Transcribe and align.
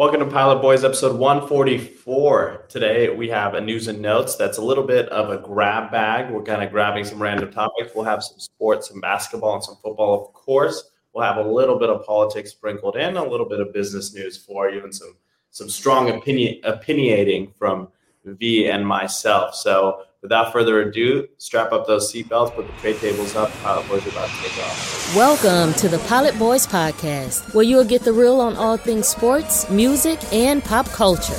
Welcome 0.00 0.20
to 0.20 0.26
Pilot 0.34 0.62
Boys 0.62 0.82
episode 0.82 1.18
144. 1.18 2.64
Today 2.70 3.14
we 3.14 3.28
have 3.28 3.52
a 3.52 3.60
news 3.60 3.86
and 3.86 4.00
notes 4.00 4.34
that's 4.34 4.56
a 4.56 4.62
little 4.62 4.82
bit 4.82 5.06
of 5.10 5.28
a 5.28 5.36
grab 5.36 5.90
bag. 5.90 6.30
We're 6.30 6.42
kind 6.42 6.62
of 6.62 6.70
grabbing 6.70 7.04
some 7.04 7.20
random 7.20 7.52
topics. 7.52 7.92
We'll 7.94 8.06
have 8.06 8.24
some 8.24 8.38
sports, 8.38 8.88
some 8.88 9.02
basketball, 9.02 9.56
and 9.56 9.62
some 9.62 9.76
football, 9.82 10.24
of 10.24 10.32
course. 10.32 10.90
We'll 11.12 11.26
have 11.26 11.36
a 11.36 11.46
little 11.46 11.78
bit 11.78 11.90
of 11.90 12.06
politics 12.06 12.52
sprinkled 12.52 12.96
in, 12.96 13.18
a 13.18 13.22
little 13.22 13.46
bit 13.46 13.60
of 13.60 13.74
business 13.74 14.14
news 14.14 14.38
for 14.38 14.70
you, 14.70 14.82
and 14.82 14.94
some 14.94 15.16
some 15.50 15.68
strong 15.68 16.08
opinion 16.08 16.62
opinionating 16.64 17.54
from 17.54 17.88
V 18.24 18.70
and 18.70 18.86
myself. 18.86 19.54
So 19.54 20.04
without 20.22 20.52
further 20.52 20.80
ado, 20.82 21.26
strap 21.38 21.72
up 21.72 21.86
those 21.86 22.12
seatbelts, 22.12 22.54
put 22.54 22.66
the 22.66 22.72
tray 22.74 22.94
tables 22.94 23.34
up. 23.36 23.50
Pilot 23.62 23.88
Boys 23.88 24.06
are 24.06 24.10
about 24.10 24.28
to 24.28 24.36
take 24.36 24.58
off. 24.58 25.16
Welcome 25.16 25.74
to 25.74 25.88
the 25.88 25.98
Pilot 26.00 26.38
Boys 26.38 26.66
Podcast, 26.66 27.54
where 27.54 27.64
you'll 27.64 27.84
get 27.84 28.02
the 28.02 28.12
real 28.12 28.40
on 28.40 28.56
all 28.56 28.76
things 28.76 29.08
sports, 29.08 29.68
music, 29.70 30.20
and 30.32 30.62
pop 30.62 30.86
culture. 30.86 31.34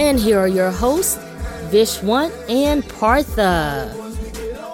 And 0.00 0.18
here 0.18 0.38
are 0.38 0.48
your 0.48 0.70
hosts, 0.70 1.18
Vishwant 1.70 2.32
and 2.48 2.86
Partha. 2.88 4.07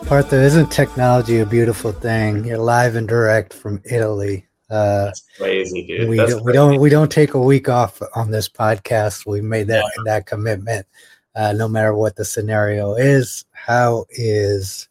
Partha, 0.07 0.37
isn't 0.37 0.71
technology 0.71 1.41
a 1.41 1.47
beautiful 1.47 1.91
thing? 1.91 2.45
You're 2.45 2.59
live 2.59 2.95
and 2.95 3.09
direct 3.09 3.55
from 3.55 3.81
Italy. 3.85 4.47
Uh, 4.69 5.07
That's 5.07 5.25
crazy, 5.39 5.87
dude. 5.87 6.09
We, 6.11 6.17
That's 6.19 6.33
don't, 6.33 6.45
we 6.45 6.53
don't 6.53 6.81
we 6.81 6.91
don't 6.91 7.11
take 7.11 7.33
a 7.35 7.41
week 7.41 7.69
off 7.71 8.03
on 8.15 8.31
this 8.31 8.48
podcast. 8.48 9.25
We 9.27 9.41
made 9.41 9.67
that 9.69 9.83
yeah. 9.97 10.03
that 10.05 10.27
commitment, 10.27 10.87
uh, 11.35 11.53
no 11.53 11.69
matter 11.69 11.95
what 11.95 12.17
the 12.17 12.25
scenario 12.25 12.95
is. 12.95 13.47
How 13.53 14.05
is 14.11 14.89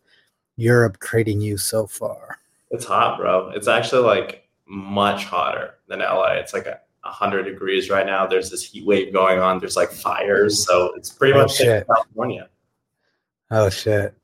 Europe 0.57 0.99
treating 0.99 1.39
you 1.39 1.57
so 1.57 1.85
far? 1.85 2.39
It's 2.71 2.85
hot, 2.85 3.19
bro. 3.19 3.49
It's 3.49 3.67
actually 3.67 4.03
like 4.03 4.49
much 4.65 5.25
hotter 5.25 5.75
than 5.87 5.99
LA. 5.99 6.33
It's 6.33 6.53
like 6.53 6.65
a 6.65 6.79
100 7.03 7.43
degrees 7.43 7.89
right 7.89 8.05
now. 8.05 8.25
There's 8.25 8.49
this 8.49 8.63
heat 8.63 8.85
wave 8.85 9.13
going 9.13 9.39
on. 9.39 9.59
There's 9.59 9.75
like 9.75 9.91
fires. 9.91 10.65
So 10.65 10.91
it's 10.95 11.11
pretty 11.11 11.33
Oh, 11.35 11.43
much 11.43 11.55
shit. 11.55 11.85
California. 11.85 12.49
Oh 13.51 13.69
shit, 13.69 14.15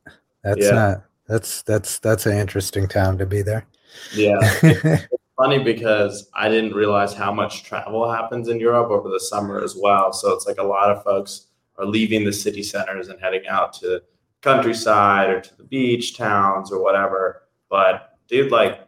that's 0.43 0.65
Yeah. 0.65 0.71
not 0.71 1.03
that's 1.27 1.61
that's 1.63 1.99
that's 1.99 2.25
an 2.25 2.37
interesting 2.37 2.87
town 2.87 3.17
to 3.17 3.25
be 3.25 3.41
there. 3.41 3.65
Yeah. 4.13 4.39
It's 5.41 5.45
funny 5.47 5.63
because 5.63 6.29
I 6.33 6.49
didn't 6.49 6.73
realize 6.73 7.13
how 7.13 7.31
much 7.31 7.63
travel 7.63 8.11
happens 8.11 8.49
in 8.49 8.59
Europe 8.59 8.89
over 8.89 9.07
the 9.07 9.21
summer 9.21 9.63
as 9.63 9.73
well. 9.73 10.11
So 10.11 10.33
it's 10.33 10.45
like 10.45 10.57
a 10.57 10.63
lot 10.63 10.91
of 10.91 11.01
folks 11.01 11.47
are 11.77 11.85
leaving 11.85 12.25
the 12.25 12.33
city 12.33 12.61
centers 12.61 13.07
and 13.07 13.17
heading 13.21 13.47
out 13.47 13.71
to 13.75 14.01
countryside 14.41 15.29
or 15.29 15.39
to 15.39 15.55
the 15.55 15.63
beach 15.63 16.17
towns 16.17 16.73
or 16.73 16.83
whatever. 16.83 17.43
But 17.69 18.17
dude, 18.27 18.51
like 18.51 18.81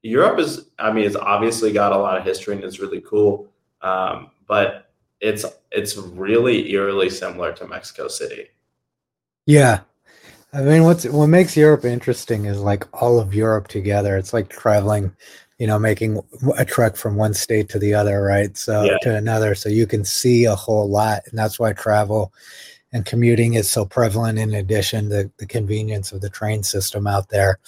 Europe 0.00 0.38
is, 0.38 0.70
I 0.78 0.90
mean, 0.92 1.04
it's 1.04 1.14
obviously 1.16 1.74
got 1.74 1.92
a 1.92 1.98
lot 1.98 2.16
of 2.16 2.24
history 2.24 2.54
and 2.54 2.64
it's 2.64 2.80
really 2.80 3.02
cool. 3.02 3.52
Um, 3.82 4.30
but 4.46 4.92
it's 5.20 5.44
it's 5.72 5.96
really 5.98 6.70
eerily 6.72 7.10
similar 7.10 7.52
to 7.52 7.66
Mexico 7.66 8.08
City. 8.08 8.48
Yeah. 9.44 9.80
I 10.54 10.60
mean, 10.60 10.84
what's 10.84 11.06
what 11.06 11.28
makes 11.28 11.56
Europe 11.56 11.84
interesting 11.84 12.44
is 12.44 12.60
like 12.60 12.86
all 13.02 13.18
of 13.18 13.34
Europe 13.34 13.68
together. 13.68 14.18
It's 14.18 14.34
like 14.34 14.50
traveling, 14.50 15.14
you 15.58 15.66
know, 15.66 15.78
making 15.78 16.20
a 16.58 16.64
trek 16.64 16.96
from 16.96 17.16
one 17.16 17.32
state 17.32 17.70
to 17.70 17.78
the 17.78 17.94
other, 17.94 18.22
right? 18.22 18.54
So 18.56 18.84
Yeah. 18.84 18.98
to 19.02 19.16
another, 19.16 19.54
so 19.54 19.70
you 19.70 19.86
can 19.86 20.04
see 20.04 20.44
a 20.44 20.54
whole 20.54 20.90
lot, 20.90 21.22
and 21.30 21.38
that's 21.38 21.58
why 21.58 21.72
travel 21.72 22.34
and 22.92 23.06
commuting 23.06 23.54
is 23.54 23.70
so 23.70 23.86
prevalent. 23.86 24.38
In 24.38 24.54
addition, 24.54 25.08
the 25.08 25.30
the 25.38 25.46
convenience 25.46 26.12
of 26.12 26.20
the 26.20 26.30
train 26.30 26.62
system 26.62 27.06
out 27.06 27.30
there. 27.30 27.58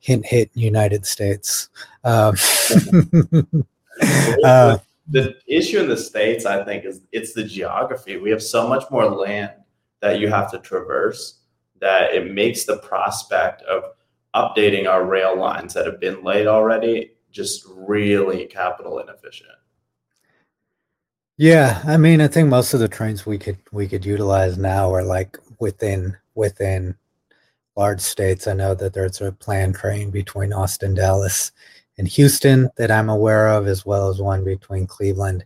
Hint, 0.00 0.26
hit, 0.26 0.50
United 0.54 1.06
States. 1.06 1.68
Um, 2.04 2.34
uh, 4.44 4.78
the 5.08 5.36
issue 5.46 5.80
in 5.80 5.88
the 5.88 5.96
states 5.96 6.44
i 6.44 6.64
think 6.64 6.84
is 6.84 7.02
it's 7.12 7.32
the 7.32 7.44
geography 7.44 8.16
we 8.16 8.30
have 8.30 8.42
so 8.42 8.68
much 8.68 8.84
more 8.90 9.08
land 9.08 9.52
that 10.00 10.18
you 10.18 10.28
have 10.28 10.50
to 10.50 10.58
traverse 10.58 11.35
that 11.80 12.12
it 12.12 12.32
makes 12.32 12.64
the 12.64 12.78
prospect 12.78 13.62
of 13.62 13.84
updating 14.34 14.88
our 14.88 15.04
rail 15.04 15.36
lines 15.38 15.74
that 15.74 15.86
have 15.86 16.00
been 16.00 16.22
laid 16.22 16.46
already 16.46 17.12
just 17.30 17.66
really 17.74 18.46
capital 18.46 18.98
inefficient 18.98 19.50
Yeah, 21.38 21.82
I 21.86 21.96
mean, 21.96 22.20
I 22.20 22.28
think 22.28 22.48
most 22.48 22.74
of 22.74 22.80
the 22.80 22.88
trains 22.88 23.26
we 23.26 23.38
could 23.38 23.58
we 23.72 23.88
could 23.88 24.04
utilize 24.04 24.56
now 24.56 24.92
are 24.94 25.04
like 25.04 25.38
within 25.58 26.16
within 26.34 26.96
large 27.76 28.00
states. 28.00 28.46
I 28.46 28.54
know 28.54 28.74
that 28.74 28.94
there's 28.94 29.20
a 29.20 29.32
planned 29.32 29.74
train 29.74 30.10
between 30.10 30.52
Austin, 30.52 30.94
Dallas, 30.94 31.52
and 31.98 32.08
Houston 32.08 32.70
that 32.76 32.90
I'm 32.90 33.08
aware 33.08 33.48
of, 33.48 33.66
as 33.66 33.84
well 33.86 34.08
as 34.08 34.20
one 34.20 34.44
between 34.44 34.86
Cleveland, 34.86 35.44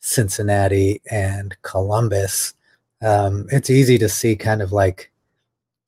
Cincinnati, 0.00 1.00
and 1.10 1.56
Columbus. 1.62 2.54
Um, 3.02 3.46
it's 3.50 3.70
easy 3.70 3.98
to 3.98 4.08
see 4.08 4.36
kind 4.36 4.62
of 4.62 4.72
like 4.72 5.09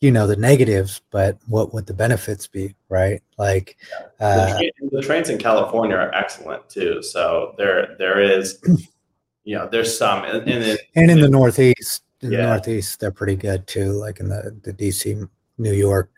you 0.02 0.10
know 0.10 0.26
the 0.26 0.36
negatives, 0.36 1.00
but 1.10 1.38
what 1.46 1.72
would 1.72 1.86
the 1.86 1.94
benefits 1.94 2.46
be, 2.46 2.74
right? 2.88 3.22
Like, 3.38 3.78
the, 4.18 4.24
uh, 4.24 4.58
train- 4.58 4.70
the 4.90 5.02
trains 5.02 5.28
in 5.30 5.38
california 5.38 5.96
are 5.96 6.14
excellent 6.14 6.68
too 6.68 7.02
so 7.02 7.54
there 7.56 7.96
there 7.98 8.20
is 8.20 8.60
you 9.44 9.56
know 9.56 9.66
there's 9.68 9.96
some 9.96 10.24
and, 10.24 10.46
and 10.48 10.62
then 10.62 10.76
and 10.96 11.10
in 11.10 11.20
the 11.20 11.28
Northeast, 11.28 12.02
in 12.20 12.30
the 12.30 12.36
Northeast, 12.42 13.00
they're 13.00 13.10
pretty 13.10 13.34
good 13.36 13.66
too. 13.66 13.92
Like 13.92 14.20
in 14.20 14.28
the 14.28 14.56
the 14.62 14.72
DC, 14.72 15.28
New 15.58 15.72
York, 15.72 16.10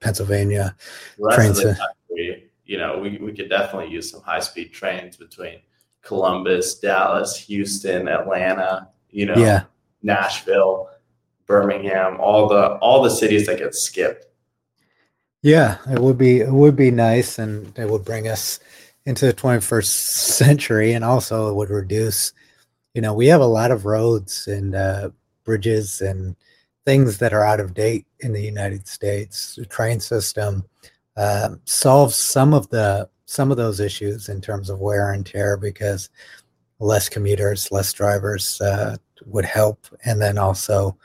Pennsylvania. 0.00 0.76
trains 1.32 1.58
of 1.60 1.64
the 1.64 1.74
to- 1.74 1.78
country, 1.78 2.50
you 2.66 2.78
know, 2.78 2.98
we, 2.98 3.18
we 3.18 3.32
could 3.32 3.48
definitely 3.48 3.90
use 3.92 4.10
some 4.10 4.20
high 4.22 4.40
speed 4.40 4.72
trains 4.72 5.16
between 5.16 5.60
Columbus, 6.02 6.78
Dallas, 6.78 7.36
Houston, 7.36 8.08
Atlanta, 8.08 8.88
you 9.10 9.26
know, 9.26 9.34
Yeah, 9.36 9.64
Nashville, 10.02 10.90
Birmingham, 11.50 12.16
all 12.20 12.48
the 12.48 12.74
all 12.76 13.02
the 13.02 13.10
cities 13.10 13.46
that 13.46 13.58
get 13.58 13.74
skipped. 13.74 14.26
yeah, 15.42 15.78
it 15.90 15.98
would 15.98 16.16
be 16.16 16.38
it 16.40 16.52
would 16.52 16.76
be 16.76 16.92
nice, 16.92 17.40
and 17.40 17.76
it 17.76 17.90
would 17.90 18.04
bring 18.04 18.28
us 18.28 18.60
into 19.04 19.26
the 19.26 19.34
21st 19.34 19.84
century, 19.86 20.92
and 20.92 21.04
also 21.04 21.50
it 21.50 21.54
would 21.54 21.70
reduce. 21.70 22.32
You 22.94 23.02
know, 23.02 23.14
we 23.14 23.26
have 23.26 23.40
a 23.40 23.46
lot 23.46 23.72
of 23.72 23.84
roads 23.84 24.46
and 24.46 24.76
uh, 24.76 25.10
bridges 25.44 26.00
and 26.00 26.36
things 26.84 27.18
that 27.18 27.32
are 27.32 27.44
out 27.44 27.58
of 27.58 27.74
date 27.74 28.06
in 28.20 28.32
the 28.32 28.42
United 28.42 28.86
States. 28.86 29.56
The 29.56 29.66
train 29.66 29.98
system 29.98 30.64
uh, 31.16 31.56
solves 31.64 32.14
some 32.16 32.54
of 32.54 32.68
the 32.70 33.08
some 33.26 33.50
of 33.50 33.56
those 33.56 33.80
issues 33.80 34.28
in 34.28 34.40
terms 34.40 34.70
of 34.70 34.78
wear 34.78 35.12
and 35.12 35.26
tear 35.26 35.56
because 35.56 36.10
less 36.78 37.08
commuters, 37.08 37.72
less 37.72 37.92
drivers 37.92 38.60
uh, 38.60 38.96
would 39.26 39.44
help, 39.44 39.86
and 40.04 40.22
then 40.22 40.38
also 40.38 40.96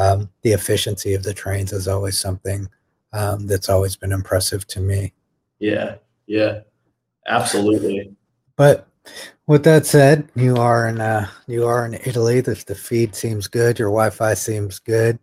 um, 0.00 0.30
the 0.42 0.52
efficiency 0.52 1.14
of 1.14 1.22
the 1.22 1.34
trains 1.34 1.72
is 1.72 1.86
always 1.86 2.18
something 2.18 2.68
um, 3.12 3.46
that's 3.46 3.68
always 3.68 3.96
been 3.96 4.12
impressive 4.12 4.66
to 4.68 4.80
me. 4.80 5.12
Yeah, 5.58 5.96
yeah, 6.26 6.60
absolutely. 7.26 8.14
But 8.56 8.88
with 9.46 9.64
that 9.64 9.84
said, 9.84 10.28
you 10.34 10.56
are 10.56 10.88
in 10.88 11.00
uh, 11.00 11.28
you 11.46 11.66
are 11.66 11.84
in 11.84 11.94
Italy. 11.94 12.40
The, 12.40 12.62
the 12.66 12.74
feed 12.74 13.14
seems 13.14 13.46
good. 13.46 13.78
Your 13.78 13.88
Wi-Fi 13.88 14.34
seems 14.34 14.78
good. 14.78 15.18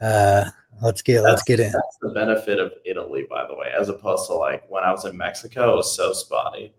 Uh, 0.00 0.50
let's 0.82 1.00
get 1.02 1.22
let's 1.22 1.42
get 1.42 1.60
in. 1.60 1.72
That's 1.72 1.98
the 2.02 2.10
benefit 2.10 2.58
of 2.58 2.72
Italy, 2.84 3.26
by 3.28 3.46
the 3.46 3.54
way, 3.54 3.72
as 3.78 3.88
opposed 3.88 4.26
to 4.26 4.34
like 4.34 4.68
when 4.68 4.84
I 4.84 4.90
was 4.90 5.06
in 5.06 5.16
Mexico, 5.16 5.72
it 5.72 5.76
was 5.76 5.96
so 5.96 6.12
spotty. 6.12 6.74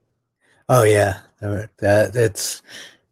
Oh 0.70 0.84
yeah, 0.84 1.22
that 1.40 2.16
it's 2.16 2.62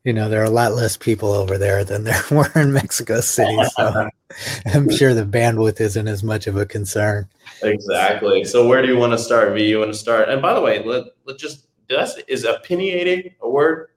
you 0.04 0.14
know 0.14 0.30
there 0.30 0.42
are 0.42 0.46
a 0.46 0.50
lot 0.50 0.74
less 0.74 0.98
people 0.98 1.32
over 1.32 1.58
there 1.58 1.84
than 1.84 2.04
there 2.04 2.22
were 2.32 2.52
in 2.56 2.74
Mexico 2.74 3.22
City. 3.22 3.58
So 3.76 4.10
I'm 4.74 4.90
sure 4.90 5.14
the 5.14 5.26
bandwidth 5.26 5.82
isn't 5.82 6.08
as 6.08 6.24
much 6.24 6.48
of 6.48 6.56
a 6.58 6.66
concern. 6.66 7.28
Exactly. 7.62 8.44
So 8.44 8.68
where 8.68 8.81
do 8.81 8.88
you 8.88 8.98
want 8.98 9.13
to 9.13 9.18
start? 9.18 9.54
V, 9.54 9.68
you 9.68 9.80
want 9.80 9.92
to 9.92 9.98
start? 9.98 10.30
And 10.30 10.42
by 10.42 10.54
the 10.54 10.62
way, 10.62 10.84
let 10.84 11.06
let 11.25 11.38
just 11.38 11.68
that's 11.90 12.18
is 12.28 12.46
opinionating 12.46 13.34
a 13.42 13.50
word? 13.50 13.88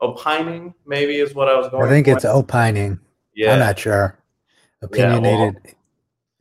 Opining 0.00 0.74
maybe 0.86 1.16
is 1.16 1.34
what 1.34 1.48
I 1.48 1.58
was 1.58 1.68
going. 1.68 1.84
I 1.84 1.88
think 1.88 2.06
for. 2.06 2.12
it's 2.12 2.24
opining. 2.24 3.00
yeah. 3.34 3.52
I'm 3.52 3.58
not 3.58 3.78
sure. 3.78 4.16
Yeah, 4.80 4.88
well, 4.88 5.16
Opinionated. 5.18 5.74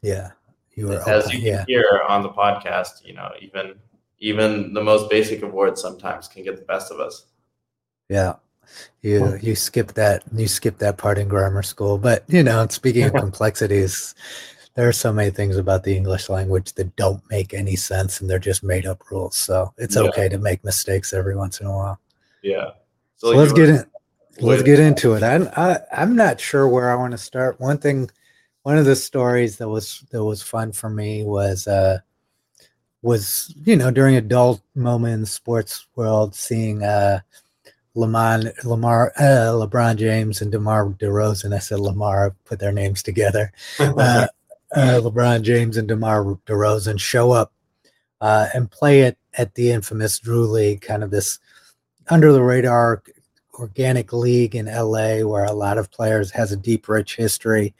Yeah, 0.03 0.31
you 0.75 0.87
were. 0.87 1.09
as 1.09 1.33
you 1.33 1.39
yeah. 1.39 1.65
hear 1.67 2.01
on 2.07 2.21
the 2.21 2.29
podcast, 2.29 3.03
you 3.03 3.13
know, 3.13 3.31
even 3.41 3.75
even 4.19 4.73
the 4.73 4.83
most 4.83 5.09
basic 5.09 5.43
of 5.43 5.53
words 5.53 5.81
sometimes 5.81 6.27
can 6.27 6.43
get 6.43 6.57
the 6.57 6.65
best 6.65 6.91
of 6.91 6.99
us. 6.99 7.25
Yeah. 8.09 8.35
You 9.01 9.37
you 9.41 9.55
skip 9.55 9.93
that 9.93 10.23
you 10.33 10.47
skip 10.47 10.77
that 10.79 10.97
part 10.97 11.17
in 11.17 11.27
grammar 11.27 11.63
school. 11.63 11.97
But 11.97 12.23
you 12.27 12.43
know, 12.43 12.67
speaking 12.69 13.03
of 13.03 13.15
complexities, 13.25 14.15
there 14.75 14.87
are 14.87 14.93
so 14.93 15.11
many 15.11 15.31
things 15.31 15.57
about 15.57 15.83
the 15.83 15.95
English 15.95 16.29
language 16.29 16.73
that 16.73 16.95
don't 16.95 17.21
make 17.29 17.53
any 17.53 17.75
sense 17.75 18.21
and 18.21 18.29
they're 18.29 18.39
just 18.39 18.63
made 18.63 18.85
up 18.85 19.09
rules. 19.09 19.35
So 19.35 19.73
it's 19.77 19.95
Yeah. 19.95 20.03
okay 20.03 20.29
to 20.29 20.37
make 20.37 20.63
mistakes 20.63 21.13
every 21.13 21.35
once 21.35 21.59
in 21.59 21.67
a 21.67 21.71
while. 21.75 21.99
Yeah. 22.43 22.71
So 23.15 23.29
let's 23.29 23.53
get 23.53 23.69
in 23.69 23.85
let's 24.39 24.63
get 24.63 24.79
into 24.79 25.13
it. 25.13 25.23
I, 25.23 25.37
I 25.55 25.79
I'm 25.91 26.15
not 26.15 26.39
sure 26.39 26.67
where 26.67 26.91
I 26.91 26.95
want 26.95 27.11
to 27.13 27.17
start. 27.17 27.59
One 27.59 27.77
thing 27.77 28.09
one 28.63 28.77
of 28.77 28.85
the 28.85 28.95
stories 28.95 29.57
that 29.57 29.69
was 29.69 30.03
that 30.11 30.23
was 30.23 30.41
fun 30.43 30.71
for 30.73 30.89
me 30.89 31.23
was 31.23 31.67
uh 31.67 31.99
was 33.01 33.53
you 33.63 33.75
know 33.75 33.91
during 33.91 34.15
a 34.15 34.21
dull 34.21 34.59
moment 34.75 35.13
in 35.13 35.21
the 35.21 35.27
sports 35.27 35.87
world 35.95 36.35
seeing 36.35 36.83
uh 36.83 37.19
Lamar, 37.97 38.39
Lamar, 38.63 39.11
uh, 39.17 39.51
LeBron 39.53 39.97
James 39.97 40.41
and 40.41 40.51
DeMar 40.51 40.89
DeRozan. 40.91 41.53
I 41.53 41.59
said 41.59 41.79
Lamar 41.79 42.35
put 42.45 42.59
their 42.59 42.71
names 42.71 43.03
together. 43.03 43.51
Uh, 43.79 44.27
uh, 44.75 44.99
LeBron 45.01 45.43
James 45.43 45.77
and 45.77 45.87
DeMar 45.87 46.37
DeRozan 46.45 46.99
show 46.99 47.31
up 47.31 47.53
uh, 48.19 48.47
and 48.53 48.69
play 48.69 49.01
it 49.01 49.17
at 49.35 49.55
the 49.55 49.71
infamous 49.71 50.19
Drew 50.19 50.45
League, 50.45 50.81
kind 50.81 51.03
of 51.03 51.09
this 51.09 51.39
under 52.09 52.33
the 52.33 52.43
radar 52.43 53.01
organic 53.53 54.11
league 54.11 54.55
in 54.55 54.65
LA, 54.65 55.19
where 55.19 55.45
a 55.45 55.53
lot 55.53 55.77
of 55.77 55.89
players 55.89 56.31
has 56.31 56.51
a 56.51 56.57
deep, 56.57 56.89
rich 56.89 57.15
history. 57.15 57.73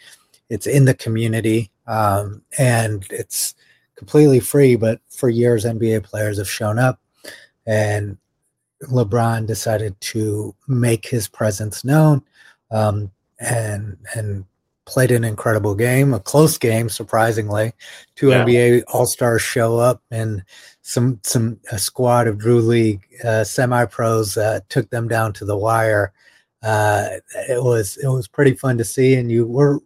It's 0.49 0.65
in 0.65 0.85
the 0.85 0.93
community, 0.93 1.71
um, 1.87 2.41
and 2.57 3.05
it's 3.09 3.53
completely 3.95 4.39
free. 4.39 4.77
But 4.77 5.01
for 5.09 5.29
years, 5.29 5.65
NBA 5.65 6.03
players 6.03 6.37
have 6.37 6.49
shown 6.49 6.79
up, 6.79 7.01
and 7.65 8.17
LeBron 8.83 9.47
decided 9.47 9.99
to 10.01 10.53
make 10.67 11.07
his 11.07 11.27
presence 11.27 11.83
known, 11.83 12.21
um, 12.71 13.11
and 13.39 13.97
and 14.15 14.45
played 14.85 15.11
an 15.11 15.23
incredible 15.23 15.75
game, 15.75 16.13
a 16.13 16.19
close 16.19 16.57
game, 16.57 16.89
surprisingly. 16.89 17.73
Two 18.15 18.29
yeah. 18.29 18.43
NBA 18.43 18.83
All 18.87 19.05
Stars 19.05 19.41
show 19.41 19.77
up, 19.77 20.01
and 20.09 20.43
some 20.81 21.19
some 21.23 21.59
a 21.71 21.77
squad 21.77 22.27
of 22.27 22.39
Drew 22.39 22.61
League 22.61 23.05
uh, 23.23 23.43
semi 23.43 23.85
pros 23.85 24.37
uh, 24.37 24.61
took 24.69 24.89
them 24.89 25.07
down 25.07 25.33
to 25.33 25.45
the 25.45 25.57
wire. 25.57 26.13
Uh, 26.63 27.09
it 27.49 27.63
was 27.63 27.97
it 27.97 28.07
was 28.07 28.27
pretty 28.27 28.53
fun 28.53 28.77
to 28.77 28.83
see, 28.83 29.13
and 29.15 29.31
you 29.31 29.45
were. 29.45 29.79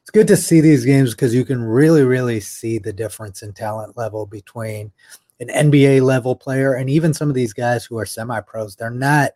It's 0.00 0.10
good 0.10 0.28
to 0.28 0.36
see 0.36 0.62
these 0.62 0.86
games 0.86 1.10
because 1.10 1.34
you 1.34 1.44
can 1.44 1.62
really, 1.62 2.04
really 2.04 2.40
see 2.40 2.78
the 2.78 2.92
difference 2.92 3.42
in 3.42 3.52
talent 3.52 3.98
level 3.98 4.24
between 4.24 4.92
an 5.40 5.48
NBA 5.48 6.02
level 6.02 6.36
player 6.36 6.74
and 6.74 6.88
even 6.88 7.12
some 7.12 7.28
of 7.28 7.34
these 7.34 7.52
guys 7.52 7.84
who 7.84 7.98
are 7.98 8.06
semi 8.06 8.40
pros. 8.40 8.76
They're 8.76 8.90
not. 8.90 9.32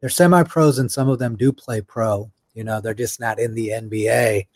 They're 0.00 0.10
semi 0.10 0.42
pros, 0.42 0.78
and 0.78 0.90
some 0.90 1.08
of 1.08 1.18
them 1.18 1.36
do 1.36 1.52
play 1.52 1.80
pro 1.80 2.30
you 2.56 2.64
know, 2.64 2.80
they're 2.80 2.94
just 2.94 3.20
not 3.20 3.38
in 3.38 3.54
the 3.54 3.68
NBA. 3.68 4.48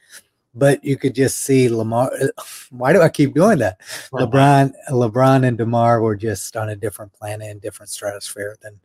But 0.52 0.82
you 0.82 0.96
could 0.96 1.14
just 1.14 1.42
see 1.42 1.68
Lamar. 1.68 2.10
Why 2.70 2.92
do 2.92 3.00
I 3.00 3.08
keep 3.08 3.34
doing 3.34 3.58
that? 3.58 3.80
LeBron, 4.12 4.72
LeBron, 4.88 5.46
and 5.46 5.56
Demar 5.56 6.00
were 6.00 6.16
just 6.16 6.56
on 6.56 6.70
a 6.70 6.74
different 6.74 7.12
planet 7.12 7.48
and 7.48 7.60
different 7.60 7.90
stratosphere 7.90 8.56
than 8.60 8.80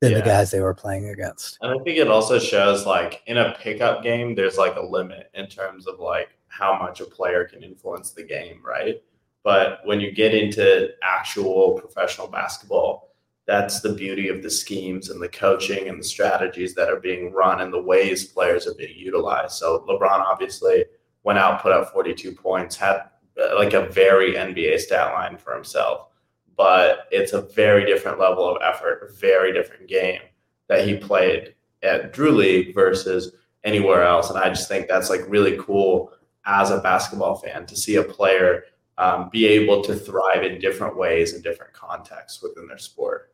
than 0.00 0.12
yeah. 0.12 0.18
the 0.18 0.24
guys 0.24 0.50
they 0.50 0.60
were 0.60 0.72
playing 0.72 1.08
against. 1.08 1.58
And 1.62 1.72
I 1.72 1.82
think 1.82 1.98
it 1.98 2.08
also 2.08 2.38
shows 2.38 2.86
like 2.86 3.22
in 3.26 3.38
a 3.38 3.56
pickup 3.58 4.04
game, 4.04 4.36
there's 4.36 4.56
like 4.56 4.76
a 4.76 4.80
limit 4.80 5.30
in 5.34 5.46
terms 5.48 5.88
of 5.88 5.98
like 5.98 6.38
how 6.46 6.78
much 6.78 7.00
a 7.00 7.04
player 7.04 7.44
can 7.44 7.64
influence 7.64 8.12
the 8.12 8.22
game, 8.22 8.60
right? 8.64 9.02
But 9.42 9.80
when 9.84 10.00
you 10.00 10.12
get 10.12 10.34
into 10.34 10.90
actual 11.02 11.72
professional 11.80 12.28
basketball, 12.28 13.10
that's 13.46 13.80
the 13.80 13.94
beauty 13.94 14.28
of 14.28 14.42
the 14.42 14.50
schemes 14.50 15.10
and 15.10 15.20
the 15.20 15.28
coaching 15.28 15.88
and 15.88 15.98
the 15.98 16.04
strategies 16.04 16.74
that 16.74 16.88
are 16.88 17.00
being 17.00 17.32
run 17.32 17.60
and 17.60 17.72
the 17.72 17.82
ways 17.82 18.26
players 18.26 18.66
are 18.66 18.74
being 18.74 18.96
utilized. 18.96 19.54
So 19.54 19.84
LeBron 19.88 20.20
obviously 20.20 20.84
went 21.24 21.38
out, 21.38 21.62
put 21.62 21.72
up 21.72 21.92
42 21.92 22.32
points, 22.32 22.76
had 22.76 23.02
uh, 23.40 23.56
like 23.56 23.72
a 23.72 23.86
very 23.86 24.34
NBA 24.34 24.78
stat 24.78 25.12
line 25.14 25.36
for 25.36 25.54
himself, 25.54 26.08
but 26.56 27.08
it's 27.10 27.32
a 27.32 27.42
very 27.42 27.84
different 27.86 28.20
level 28.20 28.48
of 28.48 28.62
effort, 28.62 29.12
very 29.18 29.52
different 29.52 29.88
game 29.88 30.20
that 30.68 30.86
he 30.86 30.96
played 30.96 31.54
at 31.82 32.12
Drew 32.12 32.30
League 32.30 32.74
versus 32.74 33.32
anywhere 33.64 34.04
else. 34.04 34.30
And 34.30 34.38
I 34.38 34.48
just 34.48 34.68
think 34.68 34.86
that's 34.86 35.10
like 35.10 35.22
really 35.26 35.56
cool 35.58 36.12
as 36.46 36.70
a 36.70 36.78
basketball 36.78 37.36
fan 37.36 37.66
to 37.66 37.76
see 37.76 37.96
a 37.96 38.02
player 38.04 38.64
um, 39.00 39.30
be 39.30 39.46
able 39.46 39.82
to 39.82 39.96
thrive 39.96 40.44
in 40.44 40.60
different 40.60 40.94
ways 40.96 41.32
in 41.32 41.40
different 41.40 41.72
contexts 41.72 42.42
within 42.42 42.68
their 42.68 42.78
sport. 42.78 43.32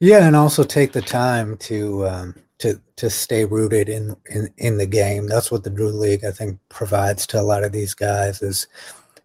Yeah, 0.00 0.26
and 0.26 0.34
also 0.34 0.64
take 0.64 0.92
the 0.92 1.02
time 1.02 1.56
to 1.58 2.08
um, 2.08 2.34
to 2.58 2.80
to 2.96 3.10
stay 3.10 3.44
rooted 3.44 3.88
in, 3.88 4.16
in 4.30 4.48
in 4.56 4.78
the 4.78 4.86
game. 4.86 5.26
That's 5.26 5.52
what 5.52 5.64
the 5.64 5.70
Drew 5.70 5.90
League 5.90 6.24
I 6.24 6.30
think 6.30 6.58
provides 6.70 7.26
to 7.28 7.40
a 7.40 7.42
lot 7.42 7.62
of 7.62 7.72
these 7.72 7.94
guys 7.94 8.42
is 8.42 8.66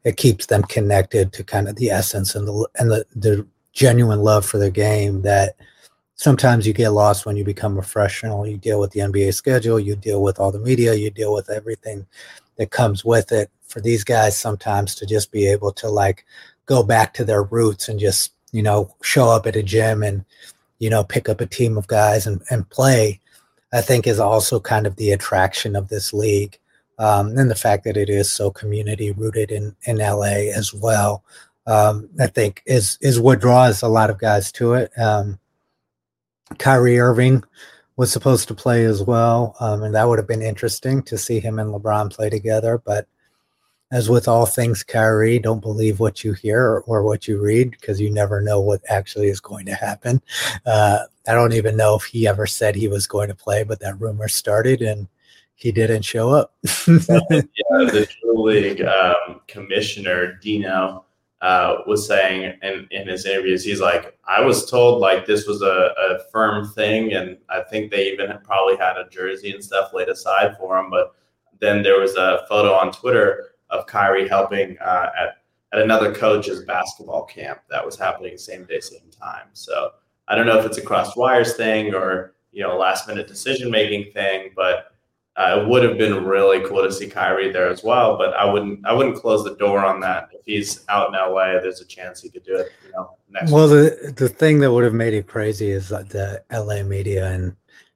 it 0.04 0.18
keeps 0.18 0.48
them 0.48 0.63
connected 0.63 1.31
to 1.33 1.44
kind 1.44 1.69
of 1.69 1.77
the 1.77 1.89
essence 1.89 2.36
and 2.36 2.48
the 2.48 2.68
and 2.77 2.92
the, 2.92 3.06
the 3.15 3.48
genuine 3.71 4.19
love 4.19 4.45
for 4.45 4.57
the 4.57 4.71
game 4.71 5.21
that 5.21 5.56
sometimes 6.15 6.68
you 6.68 6.74
get 6.74 6.89
lost 6.89 7.25
when 7.25 7.38
you 7.38 7.45
become 7.45 7.75
professional. 7.75 8.45
You 8.45 8.57
deal 8.57 8.80
with 8.81 8.92
the 8.92 9.00
NBA 9.00 9.33
schedule, 9.33 9.80
you 9.80 9.95
deal 9.95 10.21
with 10.21 10.38
all 10.38 10.51
the 10.51 10.59
media, 10.59 10.94
you 10.95 11.12
deal 11.12 11.33
with 11.33 11.50
everything 11.50 12.06
that 12.57 12.71
comes 12.71 13.06
with 13.06 13.31
it. 13.31 13.50
For 13.68 13.81
these 13.81 14.04
guys, 14.04 14.38
sometimes 14.38 14.95
to 14.95 15.06
just 15.06 15.31
be 15.31 15.45
able 15.48 15.74
to 15.74 15.89
like 15.89 16.25
go 16.65 16.83
back 16.83 17.13
to 17.15 17.25
their 17.25 17.44
roots 17.44 17.89
and 17.89 18.00
just 18.00 18.31
you 18.51 18.62
know, 18.62 18.94
show 19.01 19.30
up 19.30 19.45
at 19.45 19.56
a 19.56 19.63
gym 19.63 20.04
and, 20.04 20.24
you 20.80 20.89
know, 20.89 21.04
pick 21.04 21.30
up 21.30 21.42
a 21.42 21.45
team 21.45 21.77
of 21.77 21.88
guys 21.88 22.25
and, 22.25 22.42
and 22.50 22.69
play, 22.69 23.19
I 23.74 23.81
think 23.81 24.07
is 24.07 24.19
also 24.19 24.59
kind 24.59 24.88
of 24.88 24.95
the 24.95 25.12
attraction 25.12 25.75
of 25.75 25.89
this 25.89 26.13
league. 26.13 26.57
Um, 27.00 27.38
and 27.38 27.51
the 27.51 27.56
fact 27.56 27.83
that 27.83 27.98
it 27.98 28.09
is 28.09 28.31
so 28.31 28.50
community 28.50 29.12
rooted 29.12 29.51
in, 29.51 29.75
in 29.83 29.98
LA 29.98 30.50
as 30.56 30.74
well, 30.74 31.24
um, 31.68 32.09
I 32.19 32.27
think 32.27 32.63
is, 32.65 32.98
is 33.01 33.19
what 33.19 33.42
draws 33.42 33.83
a 33.83 33.88
lot 33.88 34.09
of 34.09 34.18
guys 34.18 34.51
to 34.54 34.74
it. 34.74 34.92
Um, 34.98 35.39
Kyrie 36.57 37.00
Irving 37.00 37.44
was 37.97 38.11
supposed 38.11 38.47
to 38.47 38.53
play 38.53 38.85
as 38.85 39.03
well. 39.03 39.55
Um, 39.59 39.83
and 39.83 39.94
that 39.95 40.07
would 40.07 40.19
have 40.19 40.27
been 40.27 40.44
interesting 40.44 41.01
to 41.03 41.17
see 41.17 41.39
him 41.39 41.59
and 41.59 41.73
LeBron 41.73 42.13
play 42.13 42.29
together, 42.29 42.81
but 42.85 43.07
as 43.91 44.09
with 44.09 44.27
all 44.27 44.45
things 44.45 44.83
Kyrie, 44.83 45.39
don't 45.39 45.61
believe 45.61 45.99
what 45.99 46.23
you 46.23 46.33
hear 46.33 46.61
or, 46.61 46.81
or 46.81 47.03
what 47.03 47.27
you 47.27 47.41
read 47.41 47.71
because 47.71 47.99
you 48.01 48.09
never 48.09 48.41
know 48.41 48.59
what 48.59 48.81
actually 48.89 49.29
is 49.29 49.39
going 49.39 49.65
to 49.65 49.73
happen. 49.73 50.21
Uh, 50.65 50.99
I 51.27 51.33
don't 51.33 51.53
even 51.53 51.77
know 51.77 51.95
if 51.95 52.03
he 52.03 52.27
ever 52.27 52.45
said 52.45 52.75
he 52.75 52.88
was 52.88 53.07
going 53.07 53.29
to 53.29 53.35
play, 53.35 53.63
but 53.63 53.79
that 53.79 53.99
rumor 53.99 54.27
started 54.27 54.81
and 54.81 55.07
he 55.55 55.71
didn't 55.71 56.03
show 56.03 56.29
up. 56.29 56.53
yeah, 56.63 56.99
the 57.09 58.07
League 58.35 58.81
um, 58.81 59.41
commissioner 59.47 60.33
Dino 60.33 61.05
uh, 61.41 61.77
was 61.85 62.07
saying 62.07 62.53
in, 62.63 62.87
in 62.91 63.07
his 63.07 63.25
interviews, 63.25 63.63
he's 63.63 63.81
like, 63.81 64.17
I 64.27 64.41
was 64.41 64.69
told 64.69 65.01
like 65.01 65.25
this 65.25 65.47
was 65.47 65.61
a, 65.61 65.93
a 65.97 66.19
firm 66.31 66.67
thing, 66.69 67.13
and 67.13 67.37
I 67.49 67.61
think 67.61 67.91
they 67.91 68.11
even 68.11 68.35
probably 68.43 68.75
had 68.77 68.97
a 68.97 69.07
jersey 69.09 69.51
and 69.51 69.63
stuff 69.63 69.93
laid 69.93 70.09
aside 70.09 70.57
for 70.57 70.77
him, 70.77 70.89
but 70.89 71.15
then 71.59 71.83
there 71.83 71.99
was 71.99 72.15
a 72.15 72.45
photo 72.47 72.73
on 72.73 72.91
Twitter 72.91 73.51
of 73.69 73.85
Kyrie 73.87 74.27
helping 74.27 74.77
uh, 74.79 75.09
at 75.19 75.37
at 75.73 75.81
another 75.81 76.13
coach's 76.13 76.63
basketball 76.63 77.25
camp 77.25 77.59
that 77.69 77.85
was 77.85 77.97
happening 77.97 78.33
the 78.33 78.39
same 78.39 78.63
day, 78.65 78.79
same 78.79 79.09
time. 79.11 79.47
So 79.53 79.91
I 80.27 80.35
don't 80.35 80.45
know 80.45 80.57
if 80.57 80.65
it's 80.65 80.77
a 80.77 80.81
crossed 80.81 81.17
wires 81.17 81.56
thing 81.56 81.94
or 81.94 82.33
you 82.51 82.63
know 82.63 82.77
last 82.77 83.07
minute 83.07 83.27
decision 83.27 83.69
making 83.69 84.11
thing, 84.13 84.51
but 84.56 84.94
uh, 85.37 85.59
it 85.61 85.67
would 85.67 85.83
have 85.83 85.99
been 85.99 86.25
really 86.25 86.67
cool 86.67 86.83
to 86.83 86.91
see 86.91 87.07
Kyrie 87.07 87.51
there 87.51 87.69
as 87.69 87.83
well. 87.83 88.17
But 88.17 88.33
I 88.33 88.45
wouldn't 88.51 88.85
I 88.85 88.94
wouldn't 88.94 89.17
close 89.17 89.44
the 89.44 89.56
door 89.56 89.85
on 89.85 89.99
that. 89.99 90.29
If 90.33 90.41
he's 90.45 90.83
out 90.89 91.09
in 91.09 91.13
LA, 91.13 91.59
there's 91.61 91.79
a 91.79 91.85
chance 91.85 92.21
he 92.21 92.29
could 92.29 92.44
do 92.44 92.56
it. 92.56 92.71
You 92.85 92.91
know, 92.94 93.17
next. 93.29 93.51
Well, 93.51 93.67
the 93.67 94.13
the 94.15 94.29
thing 94.29 94.59
that 94.59 94.71
would 94.71 94.83
have 94.83 94.94
made 94.94 95.13
it 95.13 95.27
crazy 95.27 95.69
is 95.69 95.89
that 95.89 96.09
the 96.09 96.44
LA 96.51 96.81
media 96.81 97.27
and 97.31 97.56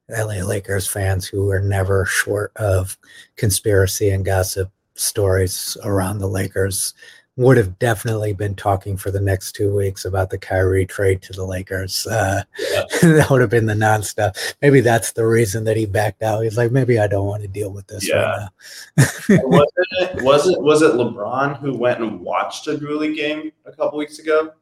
LA 0.09 0.45
Lakers 0.45 0.87
fans 0.87 1.25
who 1.25 1.49
are 1.49 1.61
never 1.61 2.05
short 2.05 2.51
of 2.57 2.97
conspiracy 3.37 4.11
and 4.11 4.23
gossip 4.23 4.69
stories 4.93 5.77
around 5.83 6.19
the 6.19 6.27
Lakers 6.27 6.93
would 7.41 7.57
have 7.57 7.77
definitely 7.79 8.33
been 8.33 8.55
talking 8.55 8.97
for 8.97 9.11
the 9.11 9.19
next 9.19 9.53
two 9.53 9.75
weeks 9.75 10.05
about 10.05 10.29
the 10.29 10.37
Kyrie 10.37 10.85
trade 10.85 11.21
to 11.23 11.33
the 11.33 11.45
Lakers. 11.45 12.07
Uh, 12.07 12.43
yeah. 12.71 12.83
that 13.01 13.29
would 13.29 13.41
have 13.41 13.49
been 13.49 13.65
the 13.65 13.73
nonstop. 13.73 14.37
Maybe 14.61 14.81
that's 14.81 15.11
the 15.11 15.25
reason 15.25 15.63
that 15.65 15.77
he 15.77 15.85
backed 15.85 16.23
out. 16.23 16.43
He's 16.43 16.57
like, 16.57 16.71
maybe 16.71 16.99
I 16.99 17.07
don't 17.07 17.27
want 17.27 17.41
to 17.41 17.47
deal 17.47 17.71
with 17.71 17.87
this 17.87 18.07
yeah. 18.07 18.15
right 18.15 18.49
was, 19.29 19.67
it, 19.99 20.23
was 20.23 20.47
it 20.47 20.61
was 20.61 20.81
it 20.81 20.93
LeBron 20.93 21.59
who 21.59 21.73
went 21.77 21.99
and 21.99 22.21
watched 22.21 22.67
a 22.67 22.77
Drew 22.77 23.13
game 23.15 23.51
a 23.65 23.71
couple 23.71 23.97
weeks 23.97 24.19
ago? 24.19 24.53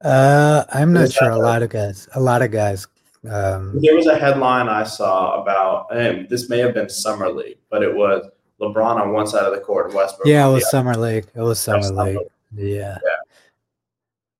Uh, 0.00 0.64
I'm 0.72 0.92
not 0.92 1.12
sure. 1.12 1.30
A 1.30 1.38
lot 1.38 1.62
of 1.62 1.70
guys, 1.70 2.08
a 2.14 2.20
lot 2.20 2.42
of 2.42 2.50
guys. 2.50 2.86
Um, 3.28 3.80
there 3.80 3.96
was 3.96 4.06
a 4.06 4.18
headline 4.18 4.68
I 4.68 4.84
saw 4.84 5.40
about, 5.40 5.94
and 5.96 6.28
this 6.28 6.50
may 6.50 6.58
have 6.58 6.74
been 6.74 6.90
summer 6.90 7.30
league, 7.30 7.56
but 7.70 7.82
it 7.82 7.94
was 7.94 8.28
LeBron 8.60 9.00
on 9.00 9.12
one 9.12 9.26
side 9.26 9.44
of 9.44 9.52
the 9.52 9.60
court 9.60 9.86
and 9.86 9.94
Westbrook. 9.94 10.26
Yeah, 10.26 10.48
it 10.48 10.52
was 10.52 10.70
Summer 10.70 10.94
League. 10.94 11.26
It 11.34 11.40
was 11.40 11.58
Summer 11.58 11.88
League. 11.90 12.18
Yeah. 12.54 12.98
yeah. 13.04 13.16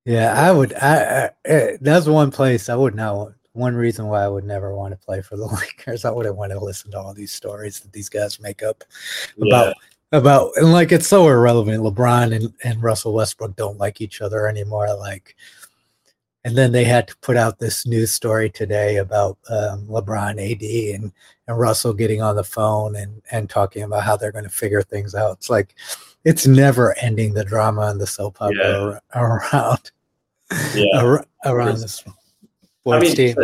Yeah, 0.04 0.34
I 0.34 0.52
would. 0.52 0.74
I, 0.74 1.24
I, 1.24 1.30
eh, 1.46 1.76
that's 1.80 2.06
one 2.06 2.30
place 2.30 2.68
I 2.68 2.76
would 2.76 2.94
not. 2.94 3.32
One 3.52 3.74
reason 3.74 4.06
why 4.06 4.22
I 4.22 4.28
would 4.28 4.44
never 4.44 4.74
want 4.74 4.92
to 4.92 5.04
play 5.04 5.22
for 5.22 5.36
the 5.36 5.46
Lakers. 5.78 6.04
I 6.04 6.10
wouldn't 6.10 6.36
want 6.36 6.52
to 6.52 6.60
listen 6.60 6.90
to 6.90 6.98
all 6.98 7.14
these 7.14 7.32
stories 7.32 7.80
that 7.80 7.92
these 7.92 8.08
guys 8.08 8.40
make 8.40 8.62
up 8.62 8.84
about 9.40 9.68
yeah. 9.68 10.18
about 10.18 10.50
and 10.56 10.72
like 10.72 10.92
it's 10.92 11.06
so 11.06 11.26
irrelevant. 11.28 11.82
LeBron 11.82 12.34
and, 12.34 12.52
and 12.64 12.82
Russell 12.82 13.14
Westbrook 13.14 13.56
don't 13.56 13.78
like 13.78 14.00
each 14.00 14.20
other 14.20 14.46
anymore. 14.46 14.94
Like 14.94 15.36
and 16.44 16.56
then 16.56 16.72
they 16.72 16.84
had 16.84 17.08
to 17.08 17.16
put 17.18 17.36
out 17.36 17.58
this 17.58 17.86
news 17.86 18.12
story 18.12 18.50
today 18.50 18.96
about 18.96 19.38
um, 19.48 19.86
LeBron, 19.86 20.32
AD, 20.32 20.94
and 21.00 21.12
and 21.46 21.58
Russell 21.58 21.92
getting 21.92 22.22
on 22.22 22.36
the 22.36 22.44
phone 22.44 22.96
and 22.96 23.22
and 23.30 23.48
talking 23.48 23.82
about 23.82 24.04
how 24.04 24.16
they're 24.16 24.32
going 24.32 24.44
to 24.44 24.50
figure 24.50 24.82
things 24.82 25.14
out. 25.14 25.38
It's 25.38 25.50
like 25.50 25.74
it's 26.24 26.46
never 26.46 26.96
ending 26.98 27.34
the 27.34 27.44
drama 27.44 27.82
and 27.88 28.00
the 28.00 28.06
soap 28.06 28.38
opera 28.40 29.00
yeah. 29.14 29.20
around 29.20 29.90
yeah. 30.74 31.18
around 31.44 31.80
this 31.80 32.04
I 32.86 33.00
mean, 33.00 33.16
team. 33.16 33.36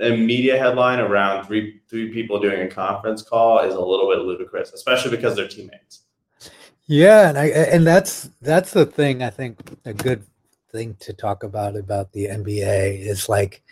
A 0.00 0.16
media 0.16 0.56
headline 0.58 1.00
around 1.00 1.46
three 1.46 1.80
three 1.88 2.12
people 2.12 2.40
doing 2.40 2.62
a 2.62 2.68
conference 2.68 3.22
call 3.22 3.60
is 3.60 3.74
a 3.74 3.80
little 3.80 4.08
bit 4.08 4.18
ludicrous, 4.20 4.72
especially 4.72 5.10
because 5.10 5.36
they're 5.36 5.48
teammates. 5.48 6.02
Yeah, 6.86 7.28
and 7.28 7.38
I 7.38 7.46
and 7.46 7.86
that's 7.86 8.30
that's 8.40 8.72
the 8.72 8.86
thing. 8.86 9.22
I 9.22 9.30
think 9.30 9.58
a 9.84 9.92
good 9.92 10.24
thing 10.70 10.96
to 11.00 11.12
talk 11.12 11.42
about 11.42 11.76
about 11.76 12.12
the 12.12 12.26
NBA 12.26 13.00
is 13.00 13.28
like 13.28 13.62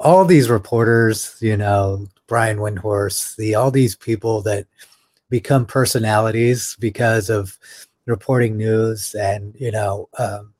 all 0.00 0.24
these 0.24 0.50
reporters, 0.50 1.36
you 1.40 1.56
know, 1.56 2.06
Brian 2.26 2.58
Windhorst, 2.58 3.36
the 3.36 3.54
all 3.54 3.70
these 3.70 3.96
people 3.96 4.42
that 4.42 4.66
become 5.30 5.66
personalities 5.66 6.76
because 6.78 7.30
of 7.30 7.58
reporting 8.06 8.56
news 8.56 9.14
and 9.14 9.54
you 9.58 9.70
know 9.70 10.08
um, 10.18 10.52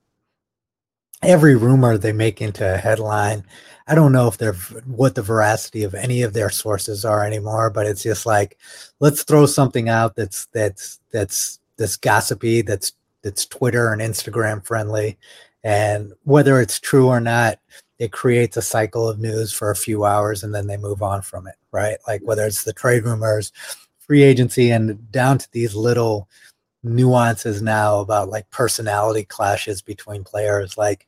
every 1.23 1.57
rumor 1.57 1.99
they 1.99 2.13
make 2.13 2.41
into 2.41 2.75
a 2.75 2.79
headline. 2.79 3.45
I 3.87 3.95
don't 3.95 4.13
know 4.13 4.29
if 4.29 4.39
they're 4.39 4.55
what 4.87 5.15
the 5.15 5.23
veracity 5.23 5.85
of 5.85 5.95
any 5.95 6.23
of 6.23 6.33
their 6.33 6.49
sources 6.51 7.05
are 7.05 7.25
anymore 7.27 7.69
but 7.69 7.87
it's 7.87 8.03
just 8.03 8.25
like 8.25 8.59
let's 9.01 9.25
throw 9.25 9.45
something 9.45 9.91
out 9.91 10.17
that's 10.17 10.47
that's 10.47 11.01
that's 11.13 11.61
that's 11.77 11.97
gossipy 11.99 12.63
that's 12.63 12.93
that's 13.25 13.47
twitter 13.47 13.93
and 13.93 14.01
instagram 14.01 14.65
friendly 14.65 15.19
and 15.65 16.13
whether 16.23 16.61
it's 16.61 16.79
true 16.79 17.09
or 17.09 17.21
not 17.21 17.59
it 17.99 18.13
creates 18.13 18.57
a 18.57 18.63
cycle 18.63 19.09
of 19.09 19.19
news 19.19 19.53
for 19.53 19.71
a 19.71 19.77
few 19.77 20.05
hours 20.05 20.45
and 20.45 20.55
then 20.55 20.69
they 20.69 20.77
move 20.77 21.03
on 21.03 21.23
from 21.23 21.49
it 21.49 21.57
right? 21.75 21.99
Like 22.07 22.23
whether 22.23 22.47
it's 22.47 22.65
the 22.65 22.73
trade 22.73 23.05
rumors 23.05 23.53
free 23.99 24.23
agency 24.23 24.71
and 24.71 25.11
down 25.11 25.39
to 25.39 25.49
these 25.53 25.75
little 25.75 26.29
nuances 26.83 27.61
now 27.61 27.99
about 27.99 28.29
like 28.29 28.49
personality 28.51 29.25
clashes 29.25 29.81
between 29.83 30.23
players 30.23 30.77
like 30.77 31.07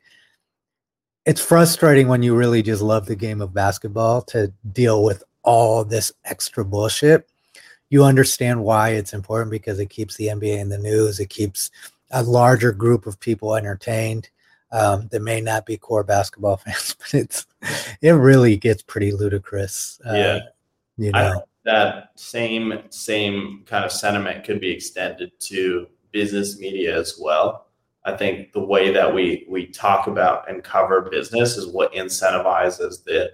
it's 1.26 1.40
frustrating 1.40 2.08
when 2.08 2.22
you 2.22 2.34
really 2.34 2.62
just 2.62 2.82
love 2.82 3.06
the 3.06 3.16
game 3.16 3.40
of 3.40 3.52
basketball 3.52 4.22
to 4.22 4.52
deal 4.72 5.02
with 5.04 5.22
all 5.42 5.84
this 5.84 6.12
extra 6.24 6.64
bullshit. 6.64 7.28
You 7.90 8.04
understand 8.04 8.62
why 8.62 8.90
it's 8.90 9.12
important 9.12 9.50
because 9.50 9.78
it 9.78 9.90
keeps 9.90 10.16
the 10.16 10.26
nba 10.28 10.58
in 10.58 10.68
the 10.68 10.78
news 10.78 11.20
it 11.20 11.30
keeps 11.30 11.70
a 12.10 12.22
larger 12.22 12.72
group 12.72 13.06
of 13.06 13.18
people 13.20 13.54
entertained 13.54 14.28
um, 14.72 15.08
that 15.08 15.22
may 15.22 15.40
not 15.40 15.66
be 15.66 15.76
core 15.76 16.04
basketball 16.04 16.56
fans 16.64 16.96
but 16.98 17.14
it's 17.14 17.46
it 18.00 18.10
really 18.10 18.56
gets 18.56 18.82
pretty 18.82 19.12
ludicrous 19.12 20.00
uh, 20.08 20.14
yeah 20.14 20.38
you 20.96 21.12
know 21.12 21.42
that 21.66 22.12
same 22.14 22.72
same 22.90 23.64
kind 23.66 23.84
of 23.84 23.92
sentiment 23.92 24.44
could 24.44 24.60
be 24.60 24.70
extended 24.70 25.32
to 25.40 25.88
business 26.12 26.58
media 26.58 26.98
as 26.98 27.18
well. 27.20 27.66
I 28.04 28.16
think 28.16 28.52
the 28.52 28.64
way 28.64 28.92
that 28.92 29.12
we 29.12 29.44
we 29.48 29.66
talk 29.66 30.06
about 30.06 30.48
and 30.48 30.62
cover 30.62 31.02
business 31.02 31.56
is 31.56 31.66
what 31.66 31.92
incentivizes 31.92 33.04
the 33.04 33.32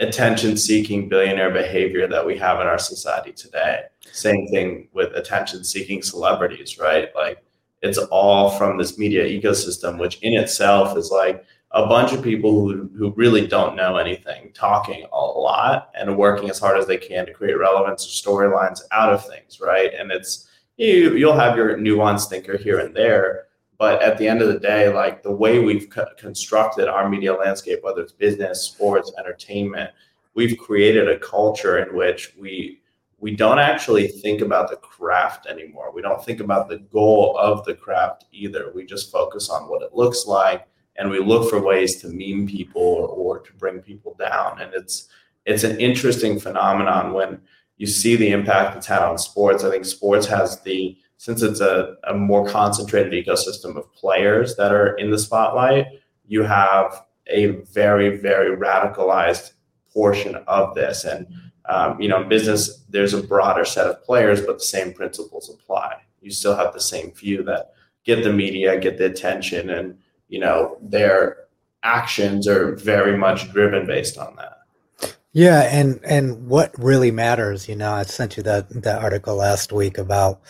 attention 0.00 0.56
seeking 0.56 1.08
billionaire 1.08 1.52
behavior 1.52 2.06
that 2.08 2.24
we 2.24 2.38
have 2.38 2.60
in 2.60 2.66
our 2.66 2.78
society 2.78 3.32
today. 3.32 3.82
Same 4.12 4.46
thing 4.48 4.88
with 4.92 5.12
attention 5.14 5.64
seeking 5.64 6.00
celebrities, 6.00 6.78
right? 6.78 7.08
Like 7.14 7.44
it's 7.84 7.98
all 7.98 8.50
from 8.50 8.78
this 8.78 8.98
media 8.98 9.24
ecosystem, 9.24 9.98
which 9.98 10.18
in 10.22 10.32
itself 10.32 10.96
is 10.96 11.10
like 11.10 11.44
a 11.72 11.86
bunch 11.86 12.12
of 12.12 12.22
people 12.22 12.52
who, 12.52 12.88
who 12.96 13.12
really 13.16 13.46
don't 13.46 13.76
know 13.76 13.96
anything 13.96 14.50
talking 14.54 15.06
a 15.12 15.18
lot 15.18 15.90
and 15.94 16.16
working 16.16 16.48
as 16.48 16.58
hard 16.58 16.78
as 16.78 16.86
they 16.86 16.96
can 16.96 17.26
to 17.26 17.32
create 17.32 17.58
relevance 17.58 18.06
or 18.06 18.08
storylines 18.08 18.80
out 18.92 19.12
of 19.12 19.26
things 19.26 19.60
right? 19.60 19.92
And 19.92 20.10
it's 20.10 20.48
you 20.76 21.14
you'll 21.14 21.36
have 21.36 21.56
your 21.56 21.76
nuanced 21.76 22.28
thinker 22.30 22.56
here 22.56 22.78
and 22.78 22.96
there 22.96 23.44
but 23.78 24.00
at 24.02 24.18
the 24.18 24.26
end 24.26 24.40
of 24.40 24.48
the 24.48 24.58
day 24.58 24.88
like 24.88 25.22
the 25.22 25.30
way 25.30 25.58
we've 25.58 25.88
co- 25.90 26.06
constructed 26.18 26.88
our 26.88 27.08
media 27.08 27.32
landscape 27.32 27.78
whether 27.82 28.02
it's 28.02 28.12
business 28.12 28.62
sports 28.62 29.12
entertainment 29.18 29.90
we've 30.34 30.58
created 30.58 31.08
a 31.08 31.18
culture 31.18 31.78
in 31.78 31.94
which 31.94 32.34
we 32.38 32.80
we 33.24 33.34
don't 33.34 33.58
actually 33.58 34.06
think 34.06 34.40
about 34.40 34.68
the 34.68 34.76
craft 34.76 35.46
anymore 35.46 35.92
we 35.94 36.02
don't 36.02 36.24
think 36.24 36.40
about 36.40 36.68
the 36.68 36.78
goal 36.98 37.36
of 37.38 37.64
the 37.64 37.74
craft 37.74 38.26
either 38.32 38.72
we 38.74 38.84
just 38.84 39.10
focus 39.10 39.48
on 39.48 39.68
what 39.68 39.82
it 39.82 39.94
looks 39.94 40.26
like 40.26 40.66
and 40.96 41.10
we 41.10 41.18
look 41.18 41.50
for 41.50 41.60
ways 41.60 42.00
to 42.00 42.08
meme 42.08 42.46
people 42.46 42.82
or, 42.82 43.08
or 43.08 43.38
to 43.40 43.52
bring 43.54 43.80
people 43.80 44.14
down. 44.18 44.60
And 44.60 44.72
it's 44.74 45.08
it's 45.46 45.64
an 45.64 45.78
interesting 45.78 46.40
phenomenon 46.40 47.12
when 47.12 47.40
you 47.76 47.86
see 47.86 48.16
the 48.16 48.30
impact 48.30 48.76
it's 48.76 48.86
had 48.86 49.02
on 49.02 49.18
sports. 49.18 49.64
I 49.64 49.70
think 49.70 49.84
sports 49.84 50.26
has 50.26 50.60
the 50.62 50.96
since 51.16 51.42
it's 51.42 51.60
a, 51.60 51.96
a 52.04 52.14
more 52.14 52.46
concentrated 52.46 53.12
ecosystem 53.12 53.76
of 53.76 53.92
players 53.94 54.56
that 54.56 54.72
are 54.72 54.96
in 54.96 55.10
the 55.10 55.18
spotlight, 55.18 55.86
you 56.26 56.42
have 56.42 57.04
a 57.28 57.46
very, 57.72 58.18
very 58.18 58.56
radicalized 58.56 59.52
portion 59.92 60.34
of 60.46 60.74
this. 60.74 61.04
And 61.04 61.26
um, 61.66 62.00
you 62.00 62.08
know, 62.08 62.22
in 62.22 62.28
business, 62.28 62.82
there's 62.88 63.14
a 63.14 63.22
broader 63.22 63.64
set 63.64 63.86
of 63.86 64.02
players, 64.04 64.40
but 64.40 64.58
the 64.58 64.64
same 64.64 64.92
principles 64.92 65.48
apply. 65.48 65.96
You 66.20 66.30
still 66.30 66.56
have 66.56 66.72
the 66.72 66.80
same 66.80 67.12
few 67.12 67.42
that 67.44 67.72
get 68.04 68.22
the 68.22 68.32
media, 68.32 68.78
get 68.78 68.98
the 68.98 69.06
attention, 69.06 69.70
and 69.70 69.98
you 70.28 70.40
know 70.40 70.76
their 70.82 71.44
actions 71.82 72.48
are 72.48 72.74
very 72.74 73.16
much 73.16 73.52
driven 73.52 73.86
based 73.86 74.18
on 74.18 74.34
that 74.36 75.16
yeah 75.32 75.60
and 75.70 76.00
and 76.04 76.46
what 76.48 76.76
really 76.78 77.10
matters 77.10 77.68
you 77.68 77.76
know 77.76 77.92
i 77.92 78.02
sent 78.02 78.36
you 78.36 78.42
that 78.42 78.68
that 78.82 79.02
article 79.02 79.36
last 79.36 79.72
week 79.72 79.98
about 79.98 80.40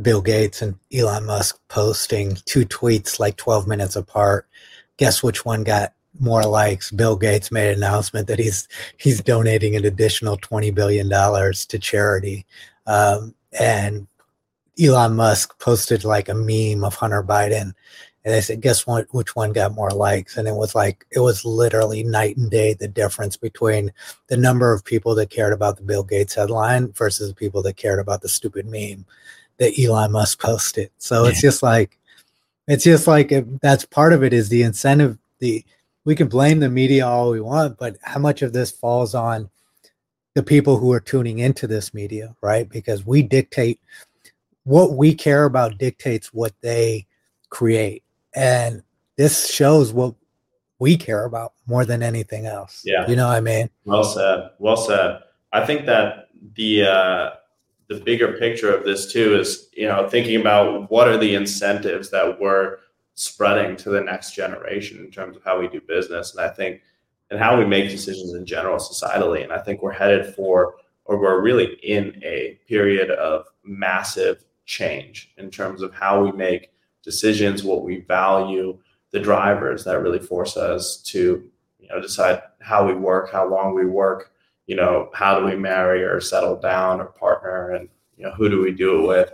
bill 0.00 0.22
gates 0.22 0.62
and 0.62 0.78
elon 0.92 1.26
musk 1.26 1.58
posting 1.68 2.36
two 2.44 2.64
tweets 2.64 3.18
like 3.18 3.36
12 3.36 3.66
minutes 3.66 3.96
apart 3.96 4.46
guess 4.96 5.22
which 5.22 5.44
one 5.44 5.64
got 5.64 5.92
more 6.20 6.44
likes 6.44 6.90
bill 6.90 7.16
gates 7.16 7.50
made 7.50 7.70
an 7.70 7.78
announcement 7.78 8.26
that 8.28 8.38
he's 8.38 8.68
he's 8.98 9.20
donating 9.20 9.74
an 9.74 9.84
additional 9.84 10.36
20 10.36 10.70
billion 10.70 11.08
dollars 11.08 11.66
to 11.66 11.78
charity 11.78 12.46
um, 12.86 13.34
and 13.58 14.06
elon 14.80 15.16
musk 15.16 15.58
posted 15.58 16.04
like 16.04 16.28
a 16.28 16.34
meme 16.34 16.84
of 16.84 16.94
hunter 16.94 17.22
biden 17.22 17.74
and 18.24 18.32
they 18.32 18.40
said, 18.40 18.62
guess 18.62 18.86
what, 18.86 19.06
which 19.10 19.36
one 19.36 19.52
got 19.52 19.74
more 19.74 19.90
likes? 19.90 20.38
And 20.38 20.48
it 20.48 20.54
was 20.54 20.74
like, 20.74 21.06
it 21.10 21.20
was 21.20 21.44
literally 21.44 22.02
night 22.02 22.38
and 22.38 22.50
day 22.50 22.72
the 22.72 22.88
difference 22.88 23.36
between 23.36 23.92
the 24.28 24.36
number 24.36 24.72
of 24.72 24.84
people 24.84 25.14
that 25.16 25.28
cared 25.28 25.52
about 25.52 25.76
the 25.76 25.82
Bill 25.82 26.02
Gates 26.02 26.34
headline 26.34 26.90
versus 26.92 27.28
the 27.28 27.34
people 27.34 27.62
that 27.62 27.76
cared 27.76 27.98
about 27.98 28.22
the 28.22 28.28
stupid 28.30 28.64
meme 28.66 29.04
that 29.58 29.78
Elon 29.78 30.12
Musk 30.12 30.40
posted. 30.40 30.90
So 30.96 31.24
yeah. 31.24 31.30
it's 31.30 31.42
just 31.42 31.62
like, 31.62 31.98
it's 32.66 32.84
just 32.84 33.06
like 33.06 33.30
that's 33.60 33.84
part 33.84 34.14
of 34.14 34.24
it 34.24 34.32
is 34.32 34.48
the 34.48 34.62
incentive. 34.62 35.18
The 35.40 35.62
we 36.04 36.14
can 36.14 36.28
blame 36.28 36.60
the 36.60 36.68
media 36.68 37.06
all 37.06 37.30
we 37.30 37.40
want, 37.40 37.78
but 37.78 37.96
how 38.02 38.20
much 38.20 38.42
of 38.42 38.52
this 38.52 38.70
falls 38.70 39.14
on 39.14 39.50
the 40.34 40.42
people 40.42 40.78
who 40.78 40.92
are 40.92 41.00
tuning 41.00 41.38
into 41.38 41.66
this 41.66 41.94
media, 41.94 42.34
right? 42.40 42.68
Because 42.68 43.06
we 43.06 43.22
dictate 43.22 43.80
what 44.64 44.94
we 44.94 45.14
care 45.14 45.44
about 45.44 45.78
dictates 45.78 46.32
what 46.32 46.52
they 46.60 47.06
create 47.50 48.02
and 48.34 48.82
this 49.16 49.48
shows 49.50 49.92
what 49.92 50.14
we 50.78 50.96
care 50.96 51.24
about 51.24 51.52
more 51.66 51.84
than 51.84 52.02
anything 52.02 52.46
else. 52.46 52.82
Yeah. 52.84 53.06
You 53.08 53.14
know 53.16 53.28
what 53.28 53.36
I 53.36 53.40
mean? 53.40 53.70
Well 53.84 54.02
said. 54.04 54.50
Well 54.58 54.76
said. 54.76 55.20
I 55.52 55.64
think 55.64 55.86
that 55.86 56.28
the 56.56 56.84
uh 56.84 57.30
the 57.88 58.00
bigger 58.00 58.32
picture 58.38 58.74
of 58.74 58.84
this 58.84 59.12
too 59.12 59.38
is, 59.38 59.68
you 59.72 59.86
know, 59.86 60.08
thinking 60.08 60.40
about 60.40 60.90
what 60.90 61.06
are 61.06 61.18
the 61.18 61.34
incentives 61.34 62.10
that 62.10 62.40
we're 62.40 62.78
spreading 63.14 63.76
to 63.76 63.90
the 63.90 64.00
next 64.00 64.32
generation 64.34 64.98
in 64.98 65.10
terms 65.10 65.36
of 65.36 65.44
how 65.44 65.58
we 65.58 65.68
do 65.68 65.80
business. 65.80 66.34
And 66.34 66.44
I 66.44 66.48
think 66.48 66.82
and 67.30 67.38
how 67.38 67.58
we 67.58 67.64
make 67.64 67.90
decisions 67.90 68.34
in 68.34 68.44
general 68.44 68.76
societally. 68.76 69.42
And 69.42 69.52
I 69.52 69.58
think 69.58 69.82
we're 69.82 69.92
headed 69.92 70.34
for 70.34 70.74
or 71.04 71.18
we're 71.18 71.42
really 71.42 71.74
in 71.82 72.20
a 72.24 72.58
period 72.68 73.10
of 73.10 73.46
massive 73.64 74.44
change 74.66 75.32
in 75.36 75.50
terms 75.50 75.82
of 75.82 75.92
how 75.94 76.22
we 76.22 76.32
make 76.32 76.70
decisions, 77.02 77.62
what 77.62 77.84
we 77.84 78.00
value, 78.00 78.78
the 79.10 79.20
drivers 79.20 79.84
that 79.84 80.00
really 80.00 80.18
force 80.18 80.56
us 80.56 80.96
to, 80.98 81.48
you 81.78 81.88
know, 81.88 82.00
decide 82.00 82.42
how 82.60 82.86
we 82.86 82.94
work, 82.94 83.30
how 83.30 83.48
long 83.48 83.74
we 83.74 83.84
work, 83.84 84.32
you 84.66 84.76
know, 84.76 85.10
how 85.12 85.38
do 85.38 85.44
we 85.44 85.56
marry 85.56 86.02
or 86.02 86.20
settle 86.20 86.56
down 86.56 87.00
or 87.00 87.06
partner 87.06 87.72
and, 87.72 87.88
you 88.16 88.24
know, 88.24 88.32
who 88.32 88.48
do 88.48 88.62
we 88.62 88.72
do 88.72 89.02
it 89.02 89.06
with? 89.06 89.32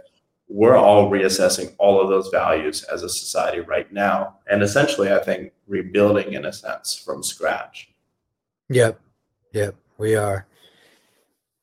We're 0.52 0.76
all 0.76 1.09
reassessing 1.09 1.75
all 1.78 2.00
of 2.00 2.09
those 2.09 2.28
values 2.28 2.83
as 2.85 3.04
a 3.04 3.09
society 3.09 3.61
right 3.61 3.90
now. 3.92 4.38
And 4.50 4.62
essentially, 4.62 5.12
I 5.12 5.21
think 5.21 5.52
rebuilding 5.69 6.33
in 6.33 6.45
a 6.47 6.52
sense 6.52 6.97
from 6.97 7.23
scratch. 7.23 7.88
Yep. 8.69 9.00
Yep. 9.52 9.76
We 9.97 10.16
are. 10.16 10.47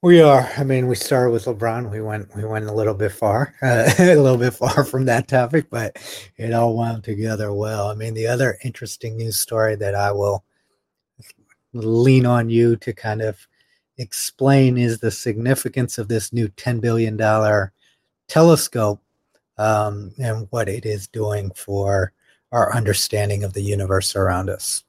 We 0.01 0.21
are. 0.21 0.49
I 0.57 0.63
mean, 0.63 0.87
we 0.87 0.95
started 0.95 1.31
with 1.31 1.45
LeBron. 1.45 1.91
We 1.91 2.01
went 2.01 2.33
we 2.35 2.45
went 2.45 2.65
a 2.65 2.73
little 2.73 2.93
bit 2.93 3.11
far, 3.11 3.55
uh, 3.61 3.91
a 3.99 4.15
little 4.15 4.37
bit 4.37 4.53
far 4.53 4.85
from 4.85 5.05
that 5.05 5.27
topic, 5.27 5.69
but 5.69 5.97
it 6.37 6.53
all 6.53 6.77
wound 6.77 7.03
together 7.03 7.51
well. 7.51 7.89
I 7.89 7.95
mean, 7.95 8.13
the 8.13 8.27
other 8.27 8.57
interesting 8.63 9.17
news 9.17 9.37
story 9.37 9.75
that 9.75 9.95
I 9.95 10.11
will 10.11 10.45
lean 11.73 12.25
on 12.25 12.49
you 12.49 12.75
to 12.77 12.93
kind 12.93 13.21
of 13.21 13.47
explain 13.97 14.77
is 14.77 14.99
the 14.99 15.11
significance 15.11 15.97
of 15.97 16.07
this 16.07 16.31
new 16.31 16.47
$10 16.49 16.79
billion 16.79 17.17
telescope 18.27 19.01
um, 19.57 20.13
and 20.19 20.47
what 20.51 20.69
it 20.69 20.85
is 20.85 21.07
doing 21.07 21.51
for 21.51 22.13
our 22.51 22.73
understanding 22.73 23.43
of 23.43 23.53
the 23.53 23.61
universe 23.61 24.15
around 24.15 24.49
us. 24.49 24.83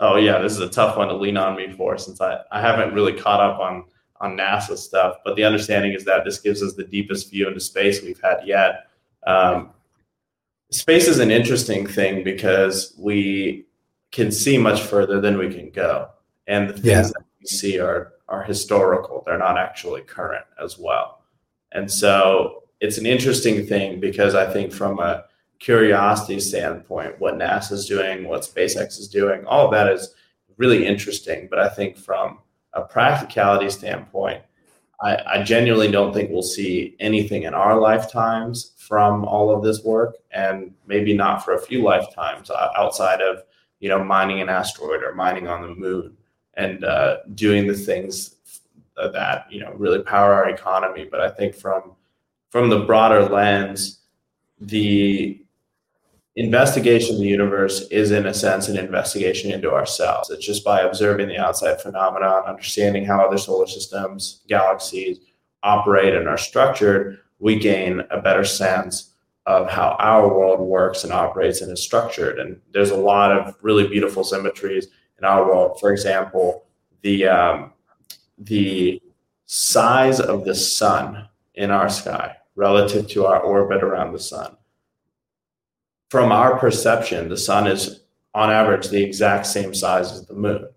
Oh 0.00 0.16
yeah, 0.16 0.38
this 0.38 0.52
is 0.52 0.60
a 0.60 0.68
tough 0.68 0.96
one 0.96 1.08
to 1.08 1.14
lean 1.14 1.36
on 1.36 1.56
me 1.56 1.72
for 1.72 1.96
since 1.96 2.20
I, 2.20 2.40
I 2.50 2.60
haven't 2.60 2.94
really 2.94 3.12
caught 3.12 3.40
up 3.40 3.60
on 3.60 3.84
on 4.20 4.36
NASA 4.36 4.76
stuff. 4.76 5.16
But 5.24 5.36
the 5.36 5.44
understanding 5.44 5.92
is 5.92 6.04
that 6.04 6.24
this 6.24 6.38
gives 6.38 6.62
us 6.62 6.74
the 6.74 6.84
deepest 6.84 7.30
view 7.30 7.48
into 7.48 7.60
space 7.60 8.02
we've 8.02 8.20
had 8.20 8.40
yet. 8.44 8.88
Um, 9.26 9.70
space 10.70 11.08
is 11.08 11.18
an 11.18 11.30
interesting 11.30 11.86
thing 11.86 12.24
because 12.24 12.94
we 12.98 13.66
can 14.10 14.30
see 14.30 14.58
much 14.58 14.82
further 14.82 15.20
than 15.20 15.38
we 15.38 15.52
can 15.52 15.70
go, 15.70 16.08
and 16.46 16.68
the 16.68 16.74
things 16.74 16.86
yeah. 16.86 17.02
that 17.02 17.24
we 17.40 17.46
see 17.46 17.78
are 17.78 18.14
are 18.28 18.42
historical. 18.42 19.22
They're 19.26 19.38
not 19.38 19.58
actually 19.58 20.02
current 20.02 20.46
as 20.60 20.78
well, 20.78 21.22
and 21.72 21.90
so 21.90 22.61
it's 22.82 22.98
an 22.98 23.06
interesting 23.06 23.64
thing 23.64 24.00
because 24.00 24.34
I 24.34 24.52
think 24.52 24.72
from 24.72 24.98
a 24.98 25.24
curiosity 25.60 26.40
standpoint, 26.40 27.20
what 27.20 27.34
NASA 27.34 27.72
is 27.72 27.86
doing, 27.86 28.26
what 28.26 28.42
SpaceX 28.42 28.98
is 28.98 29.06
doing, 29.06 29.46
all 29.46 29.66
of 29.66 29.70
that 29.70 29.88
is 29.88 30.12
really 30.56 30.84
interesting. 30.84 31.46
But 31.48 31.60
I 31.60 31.68
think 31.68 31.96
from 31.96 32.40
a 32.72 32.82
practicality 32.82 33.70
standpoint, 33.70 34.42
I, 35.00 35.16
I, 35.26 35.42
genuinely 35.42 35.92
don't 35.92 36.12
think 36.12 36.30
we'll 36.30 36.42
see 36.42 36.96
anything 36.98 37.44
in 37.44 37.54
our 37.54 37.78
lifetimes 37.78 38.72
from 38.76 39.24
all 39.24 39.54
of 39.54 39.62
this 39.62 39.84
work, 39.84 40.16
and 40.32 40.74
maybe 40.86 41.14
not 41.14 41.44
for 41.44 41.54
a 41.54 41.62
few 41.62 41.82
lifetimes 41.82 42.50
uh, 42.50 42.70
outside 42.76 43.20
of 43.20 43.44
you 43.78 43.88
know 43.88 44.02
mining 44.02 44.40
an 44.40 44.48
asteroid 44.48 45.04
or 45.04 45.14
mining 45.14 45.46
on 45.46 45.62
the 45.62 45.74
moon 45.74 46.16
and 46.54 46.84
uh, 46.84 47.18
doing 47.34 47.66
the 47.68 47.74
things 47.74 48.36
that 48.96 49.46
you 49.50 49.60
know 49.60 49.72
really 49.74 50.02
power 50.02 50.34
our 50.34 50.48
economy. 50.48 51.06
But 51.08 51.20
I 51.20 51.30
think 51.30 51.54
from 51.54 51.94
from 52.52 52.68
the 52.68 52.80
broader 52.80 53.22
lens, 53.22 54.00
the 54.60 55.42
investigation 56.36 57.14
of 57.14 57.22
the 57.22 57.26
universe 57.26 57.88
is 57.90 58.10
in 58.10 58.26
a 58.26 58.34
sense 58.34 58.68
an 58.68 58.76
investigation 58.76 59.50
into 59.50 59.72
ourselves. 59.72 60.28
It's 60.28 60.44
just 60.44 60.62
by 60.62 60.82
observing 60.82 61.28
the 61.28 61.38
outside 61.38 61.80
phenomenon 61.80 62.44
understanding 62.46 63.06
how 63.06 63.24
other 63.24 63.38
solar 63.38 63.66
systems 63.66 64.42
galaxies 64.48 65.20
operate 65.62 66.14
and 66.14 66.28
are 66.28 66.36
structured 66.36 67.20
we 67.38 67.58
gain 67.58 68.02
a 68.10 68.20
better 68.20 68.44
sense 68.44 69.14
of 69.46 69.70
how 69.70 69.96
our 69.98 70.28
world 70.28 70.60
works 70.60 71.04
and 71.04 71.12
operates 71.12 71.62
and 71.62 71.72
is 71.72 71.82
structured. 71.82 72.38
And 72.38 72.60
there's 72.72 72.90
a 72.90 72.96
lot 72.96 73.32
of 73.32 73.56
really 73.62 73.88
beautiful 73.88 74.24
symmetries 74.24 74.88
in 75.18 75.24
our 75.24 75.44
world. 75.46 75.80
For 75.80 75.90
example 75.90 76.66
the 77.00 77.26
um, 77.26 77.72
the 78.36 79.00
size 79.46 80.20
of 80.20 80.44
the 80.44 80.54
sun 80.54 81.28
in 81.54 81.70
our 81.70 81.88
sky 81.88 82.36
relative 82.54 83.08
to 83.08 83.26
our 83.26 83.40
orbit 83.40 83.82
around 83.82 84.12
the 84.12 84.18
sun 84.18 84.56
from 86.12 86.30
our 86.30 86.58
perception, 86.58 87.30
the 87.30 87.38
sun 87.38 87.66
is 87.66 88.02
on 88.34 88.50
average 88.50 88.88
the 88.88 89.02
exact 89.02 89.46
same 89.46 89.72
size 89.72 90.12
as 90.12 90.26
the 90.26 90.34
moon, 90.34 90.68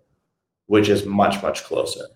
which 0.64 0.88
is 0.88 1.04
much, 1.04 1.42
much 1.42 1.62
closer. 1.62 2.06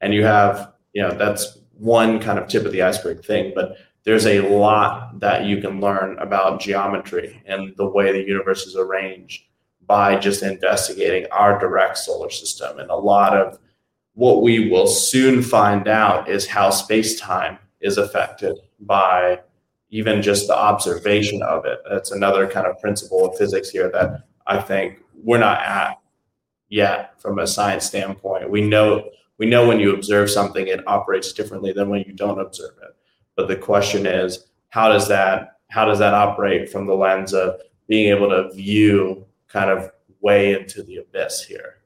And 0.00 0.12
you 0.12 0.24
have, 0.24 0.72
you 0.92 1.00
know, 1.00 1.16
that's 1.16 1.56
one 1.78 2.18
kind 2.18 2.36
of 2.36 2.48
tip 2.48 2.64
of 2.64 2.72
the 2.72 2.82
iceberg 2.82 3.24
thing, 3.24 3.52
but 3.54 3.76
there's 4.02 4.26
a 4.26 4.40
lot 4.40 5.20
that 5.20 5.44
you 5.44 5.60
can 5.60 5.80
learn 5.80 6.18
about 6.18 6.60
geometry 6.60 7.40
and 7.46 7.76
the 7.76 7.88
way 7.88 8.10
the 8.10 8.26
universe 8.26 8.66
is 8.66 8.74
arranged 8.74 9.44
by 9.86 10.16
just 10.16 10.42
investigating 10.42 11.30
our 11.30 11.56
direct 11.60 11.96
solar 11.96 12.28
system. 12.28 12.80
And 12.80 12.90
a 12.90 12.96
lot 12.96 13.36
of 13.36 13.56
what 14.14 14.42
we 14.42 14.68
will 14.68 14.88
soon 14.88 15.42
find 15.42 15.86
out 15.86 16.28
is 16.28 16.48
how 16.48 16.70
space 16.70 17.20
time 17.20 17.60
is 17.84 17.98
affected 17.98 18.56
by 18.80 19.40
even 19.90 20.22
just 20.22 20.48
the 20.48 20.56
observation 20.56 21.42
of 21.42 21.66
it. 21.66 21.78
That's 21.88 22.10
another 22.10 22.48
kind 22.48 22.66
of 22.66 22.80
principle 22.80 23.26
of 23.26 23.36
physics 23.38 23.68
here 23.68 23.90
that 23.90 24.24
I 24.46 24.60
think 24.60 24.98
we're 25.22 25.38
not 25.38 25.62
at 25.62 26.00
yet 26.68 27.20
from 27.20 27.38
a 27.38 27.46
science 27.46 27.84
standpoint. 27.84 28.50
We 28.50 28.62
know 28.62 29.10
we 29.38 29.46
know 29.46 29.68
when 29.68 29.80
you 29.80 29.94
observe 29.94 30.30
something, 30.30 30.66
it 30.66 30.86
operates 30.86 31.32
differently 31.32 31.72
than 31.72 31.90
when 31.90 32.04
you 32.06 32.12
don't 32.12 32.40
observe 32.40 32.74
it. 32.82 32.96
But 33.36 33.48
the 33.48 33.56
question 33.56 34.06
is, 34.06 34.46
how 34.70 34.88
does 34.88 35.06
that 35.08 35.58
how 35.68 35.84
does 35.84 35.98
that 35.98 36.14
operate 36.14 36.70
from 36.70 36.86
the 36.86 36.94
lens 36.94 37.34
of 37.34 37.60
being 37.86 38.08
able 38.08 38.30
to 38.30 38.50
view 38.52 39.26
kind 39.48 39.70
of 39.70 39.90
way 40.20 40.54
into 40.54 40.82
the 40.82 40.96
abyss 40.96 41.44
here 41.44 41.76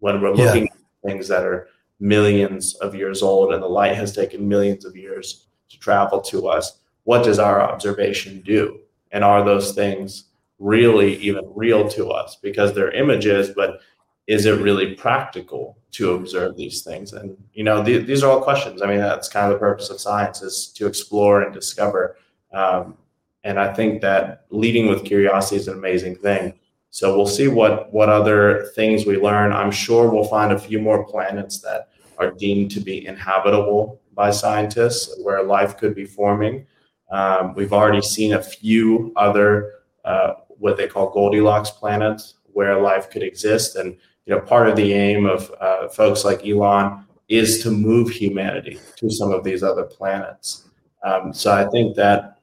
when 0.00 0.20
we're 0.20 0.32
looking 0.32 0.66
yeah. 0.66 0.72
at 0.72 1.08
things 1.10 1.28
that 1.28 1.44
are 1.44 1.68
millions 2.00 2.74
of 2.76 2.94
years 2.94 3.22
old 3.22 3.52
and 3.52 3.62
the 3.62 3.68
light 3.68 3.94
has 3.94 4.12
taken 4.12 4.48
millions 4.48 4.84
of 4.84 4.96
years 4.96 5.46
to 5.68 5.78
travel 5.78 6.20
to 6.22 6.48
us 6.48 6.80
what 7.04 7.24
does 7.24 7.38
our 7.38 7.60
observation 7.60 8.40
do? 8.42 8.80
And 9.12 9.24
are 9.24 9.44
those 9.44 9.72
things 9.72 10.24
really 10.58 11.16
even 11.16 11.44
real 11.54 11.88
to 11.90 12.10
us? 12.10 12.36
Because 12.36 12.72
they're 12.72 12.92
images, 12.92 13.50
but 13.50 13.80
is 14.26 14.46
it 14.46 14.60
really 14.60 14.94
practical 14.94 15.76
to 15.92 16.12
observe 16.12 16.56
these 16.56 16.82
things? 16.82 17.12
And 17.12 17.36
you 17.52 17.64
know, 17.64 17.82
th- 17.82 18.06
these 18.06 18.22
are 18.22 18.30
all 18.30 18.42
questions. 18.42 18.82
I 18.82 18.86
mean, 18.86 19.00
that's 19.00 19.28
kind 19.28 19.46
of 19.46 19.52
the 19.52 19.58
purpose 19.58 19.90
of 19.90 20.00
science 20.00 20.42
is 20.42 20.68
to 20.76 20.86
explore 20.86 21.42
and 21.42 21.52
discover. 21.52 22.16
Um, 22.52 22.96
and 23.42 23.58
I 23.58 23.72
think 23.72 24.02
that 24.02 24.44
leading 24.50 24.86
with 24.86 25.04
curiosity 25.04 25.56
is 25.56 25.66
an 25.66 25.74
amazing 25.74 26.16
thing. 26.16 26.60
So 26.90 27.16
we'll 27.16 27.26
see 27.26 27.48
what 27.48 27.92
what 27.92 28.08
other 28.08 28.70
things 28.74 29.06
we 29.06 29.16
learn. 29.16 29.52
I'm 29.52 29.70
sure 29.70 30.10
we'll 30.10 30.24
find 30.24 30.52
a 30.52 30.58
few 30.58 30.80
more 30.80 31.04
planets 31.04 31.60
that 31.60 31.88
are 32.20 32.30
deemed 32.32 32.70
to 32.72 32.80
be 32.80 33.06
inhabitable 33.06 34.00
by 34.14 34.30
scientists, 34.30 35.18
where 35.22 35.42
life 35.42 35.76
could 35.78 35.94
be 35.94 36.04
forming. 36.04 36.66
Um, 37.10 37.54
we've 37.54 37.72
already 37.72 38.02
seen 38.02 38.34
a 38.34 38.42
few 38.42 39.12
other 39.16 39.72
uh, 40.04 40.34
what 40.46 40.76
they 40.76 40.86
call 40.86 41.10
Goldilocks 41.10 41.70
planets 41.70 42.34
where 42.52 42.80
life 42.80 43.10
could 43.10 43.22
exist, 43.22 43.76
and 43.76 43.96
you 44.26 44.34
know 44.34 44.40
part 44.40 44.68
of 44.68 44.76
the 44.76 44.92
aim 44.92 45.26
of 45.26 45.52
uh, 45.60 45.88
folks 45.88 46.24
like 46.24 46.46
Elon 46.46 47.04
is 47.28 47.62
to 47.62 47.70
move 47.70 48.10
humanity 48.10 48.78
to 48.96 49.10
some 49.10 49.32
of 49.32 49.42
these 49.44 49.62
other 49.62 49.84
planets. 49.84 50.68
Um, 51.02 51.32
so 51.32 51.52
I 51.52 51.66
think 51.70 51.96
that 51.96 52.38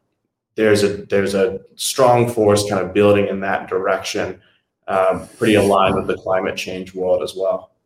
there's 0.55 0.83
a 0.83 1.05
there's 1.05 1.35
a 1.35 1.59
strong 1.75 2.27
force 2.27 2.67
kind 2.67 2.83
of 2.83 2.93
building 2.93 3.27
in 3.27 3.39
that 3.41 3.69
direction, 3.69 4.41
um, 4.87 5.27
pretty 5.37 5.55
aligned 5.55 5.95
with 5.95 6.07
the 6.07 6.17
climate 6.17 6.57
change 6.57 6.95
world 6.95 7.21
as 7.21 7.35
well. 7.35 7.76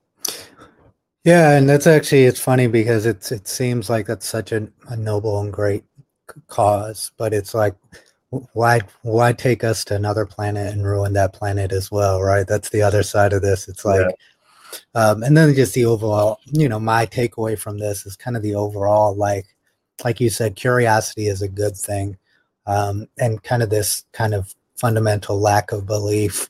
Yeah, 1.23 1.51
and 1.51 1.69
that's 1.69 1.85
actually 1.85 2.23
it's 2.23 2.39
funny 2.39 2.67
because 2.67 3.05
it's 3.05 3.31
it 3.31 3.47
seems 3.47 3.89
like 3.89 4.07
that's 4.07 4.27
such 4.27 4.51
a, 4.51 4.67
a 4.87 4.97
noble 4.97 5.39
and 5.39 5.53
great 5.53 5.83
cause, 6.47 7.11
but 7.17 7.33
it's 7.33 7.53
like 7.53 7.75
why 8.53 8.79
why 9.03 9.33
take 9.33 9.63
us 9.63 9.83
to 9.85 9.95
another 9.95 10.25
planet 10.25 10.73
and 10.73 10.85
ruin 10.85 11.13
that 11.13 11.33
planet 11.33 11.71
as 11.71 11.91
well, 11.91 12.21
right? 12.21 12.47
That's 12.47 12.69
the 12.69 12.81
other 12.81 13.03
side 13.03 13.33
of 13.33 13.41
this. 13.43 13.67
It's 13.67 13.85
like 13.85 14.07
yeah. 14.95 15.11
um 15.11 15.23
and 15.23 15.37
then 15.37 15.53
just 15.53 15.73
the 15.75 15.85
overall, 15.85 16.39
you 16.47 16.67
know, 16.69 16.79
my 16.79 17.05
takeaway 17.05 17.57
from 17.59 17.77
this 17.77 18.05
is 18.05 18.15
kind 18.15 18.37
of 18.37 18.43
the 18.43 18.55
overall 18.55 19.15
like 19.15 19.45
like 20.03 20.19
you 20.19 20.29
said 20.29 20.55
curiosity 20.55 21.27
is 21.27 21.41
a 21.43 21.47
good 21.47 21.77
thing. 21.77 22.17
Um 22.67 23.07
and 23.19 23.43
kind 23.43 23.63
of 23.63 23.69
this 23.69 24.05
kind 24.13 24.33
of 24.33 24.53
fundamental 24.77 25.39
lack 25.39 25.71
of 25.71 25.85
belief 25.85 26.49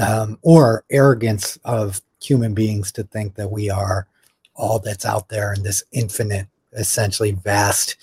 um 0.00 0.38
or 0.42 0.84
arrogance 0.90 1.58
of 1.64 2.00
human 2.28 2.54
beings 2.54 2.92
to 2.92 3.02
think 3.04 3.34
that 3.34 3.50
we 3.50 3.70
are 3.70 4.06
all 4.54 4.78
that's 4.78 5.04
out 5.04 5.28
there 5.28 5.52
in 5.52 5.62
this 5.62 5.84
infinite 5.92 6.46
essentially 6.72 7.32
vast 7.32 7.96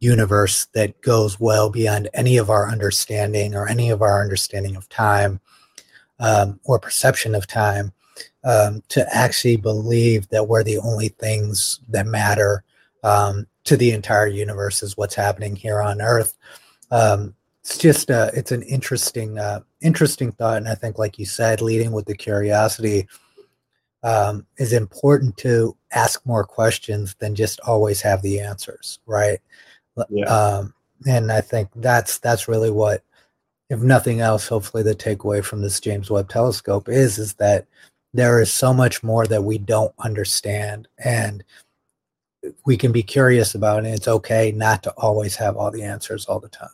universe 0.00 0.66
that 0.74 1.00
goes 1.00 1.40
well 1.40 1.70
beyond 1.70 2.08
any 2.14 2.36
of 2.36 2.50
our 2.50 2.68
understanding 2.68 3.54
or 3.54 3.66
any 3.66 3.90
of 3.90 4.02
our 4.02 4.22
understanding 4.22 4.76
of 4.76 4.88
time 4.88 5.40
um, 6.20 6.60
or 6.64 6.78
perception 6.78 7.34
of 7.34 7.46
time 7.46 7.92
um, 8.44 8.82
to 8.88 9.06
actually 9.14 9.56
believe 9.56 10.28
that 10.28 10.46
we're 10.46 10.62
the 10.62 10.78
only 10.78 11.08
things 11.08 11.80
that 11.88 12.06
matter 12.06 12.62
um, 13.02 13.46
to 13.64 13.76
the 13.76 13.92
entire 13.92 14.26
universe 14.26 14.82
is 14.82 14.96
what's 14.96 15.14
happening 15.14 15.56
here 15.56 15.80
on 15.80 16.02
earth. 16.02 16.36
Um, 16.90 17.34
it's 17.62 17.78
just 17.78 18.10
uh, 18.10 18.30
it's 18.34 18.52
an 18.52 18.62
interesting 18.62 19.38
uh, 19.38 19.60
interesting 19.80 20.32
thought. 20.32 20.58
And 20.58 20.68
i 20.68 20.74
think 20.74 20.98
like 20.98 21.18
you 21.18 21.24
said 21.24 21.62
leading 21.62 21.92
with 21.92 22.04
the 22.04 22.14
curiosity 22.14 23.08
um, 24.04 24.46
is 24.58 24.72
important 24.72 25.36
to 25.38 25.76
ask 25.92 26.24
more 26.24 26.44
questions 26.44 27.16
than 27.18 27.34
just 27.34 27.58
always 27.60 28.00
have 28.00 28.22
the 28.22 28.38
answers 28.38 29.00
right 29.06 29.40
yeah. 30.08 30.24
Um, 30.26 30.74
and 31.06 31.30
I 31.30 31.40
think 31.40 31.68
that's 31.76 32.18
that's 32.18 32.48
really 32.48 32.70
what, 32.70 33.02
if 33.70 33.80
nothing 33.80 34.20
else, 34.20 34.46
hopefully 34.46 34.82
the 34.82 34.94
takeaway 34.94 35.44
from 35.44 35.62
this 35.62 35.80
James 35.80 36.10
Webb 36.10 36.28
Telescope 36.28 36.88
is 36.88 37.18
is 37.18 37.34
that 37.34 37.66
there 38.12 38.40
is 38.40 38.52
so 38.52 38.72
much 38.72 39.02
more 39.02 39.26
that 39.26 39.42
we 39.42 39.58
don't 39.58 39.94
understand, 39.98 40.88
and 40.98 41.42
we 42.64 42.76
can 42.76 42.92
be 42.92 43.02
curious 43.02 43.54
about, 43.54 43.78
and 43.78 43.88
it's 43.88 44.08
okay 44.08 44.52
not 44.52 44.82
to 44.84 44.90
always 44.92 45.34
have 45.36 45.56
all 45.56 45.70
the 45.70 45.82
answers 45.82 46.26
all 46.26 46.40
the 46.40 46.48
time. 46.48 46.68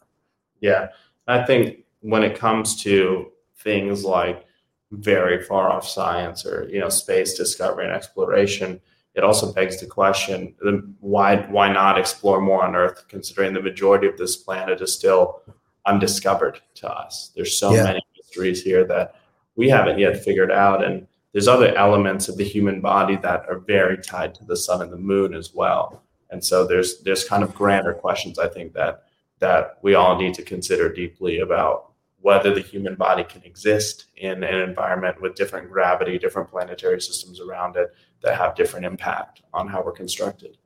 Yeah, 0.60 0.88
I 1.26 1.42
think 1.44 1.84
when 2.00 2.22
it 2.22 2.38
comes 2.38 2.80
to 2.82 3.30
things 3.58 4.04
like 4.04 4.46
very 4.90 5.42
far 5.42 5.70
off 5.70 5.86
science 5.86 6.44
or 6.44 6.68
you 6.68 6.80
know 6.80 6.88
space 6.88 7.34
discovery 7.34 7.84
and 7.84 7.94
exploration, 7.94 8.80
it 9.14 9.24
also 9.24 9.52
begs 9.52 9.80
the 9.80 9.86
question: 9.86 10.54
why 11.00 11.36
why 11.48 11.72
not 11.72 11.98
explore 11.98 12.40
more 12.40 12.64
on 12.64 12.76
Earth, 12.76 13.06
considering 13.08 13.52
the 13.52 13.62
majority 13.62 14.06
of 14.06 14.16
this 14.16 14.36
planet 14.36 14.80
is 14.80 14.92
still 14.92 15.42
undiscovered 15.86 16.60
to 16.74 16.90
us? 16.90 17.32
There's 17.34 17.56
so 17.56 17.74
yeah. 17.74 17.84
many 17.84 18.00
mysteries 18.16 18.62
here 18.62 18.84
that 18.84 19.16
we 19.56 19.68
haven't 19.68 19.98
yet 19.98 20.22
figured 20.22 20.52
out, 20.52 20.84
and 20.84 21.06
there's 21.32 21.48
other 21.48 21.74
elements 21.76 22.28
of 22.28 22.36
the 22.36 22.44
human 22.44 22.80
body 22.80 23.16
that 23.16 23.48
are 23.48 23.58
very 23.58 23.98
tied 23.98 24.34
to 24.36 24.44
the 24.44 24.56
sun 24.56 24.82
and 24.82 24.92
the 24.92 24.96
moon 24.96 25.34
as 25.34 25.54
well. 25.54 26.02
And 26.30 26.44
so 26.44 26.66
there's 26.66 27.00
there's 27.02 27.24
kind 27.24 27.42
of 27.42 27.54
grander 27.54 27.94
questions 27.94 28.38
I 28.38 28.48
think 28.48 28.72
that 28.74 29.04
that 29.40 29.78
we 29.82 29.94
all 29.94 30.18
need 30.18 30.34
to 30.34 30.42
consider 30.42 30.92
deeply 30.92 31.40
about 31.40 31.89
whether 32.22 32.54
the 32.54 32.60
human 32.60 32.94
body 32.94 33.24
can 33.24 33.42
exist 33.44 34.06
in 34.16 34.44
an 34.44 34.68
environment 34.68 35.20
with 35.20 35.34
different 35.34 35.70
gravity, 35.70 36.18
different 36.18 36.50
planetary 36.50 37.00
systems 37.00 37.40
around 37.40 37.76
it 37.76 37.94
that 38.22 38.36
have 38.36 38.54
different 38.54 38.84
impact 38.84 39.42
on 39.54 39.66
how 39.66 39.82
we're 39.82 39.92
constructed. 39.92 40.58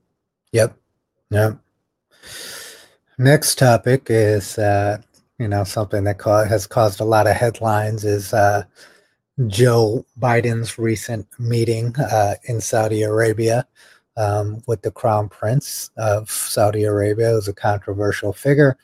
Yep. 0.52 0.76
Yep. 1.30 1.58
Next 3.18 3.58
topic 3.58 4.06
is 4.08 4.58
uh, 4.58 4.98
you 5.38 5.48
know 5.48 5.64
something 5.64 6.04
that 6.04 6.20
has 6.48 6.66
caused 6.66 7.00
a 7.00 7.04
lot 7.04 7.26
of 7.26 7.36
headlines 7.36 8.04
is 8.04 8.32
uh, 8.32 8.64
Joe 9.46 10.04
Biden's 10.18 10.78
recent 10.78 11.26
meeting 11.38 11.94
uh, 11.96 12.34
in 12.44 12.60
Saudi 12.60 13.02
Arabia 13.02 13.66
um, 14.16 14.62
with 14.66 14.82
the 14.82 14.90
Crown 14.90 15.28
Prince 15.28 15.90
of 15.96 16.30
Saudi 16.30 16.84
Arabia. 16.84 17.30
who's 17.30 17.48
a 17.48 17.54
controversial 17.54 18.32
figure. 18.32 18.76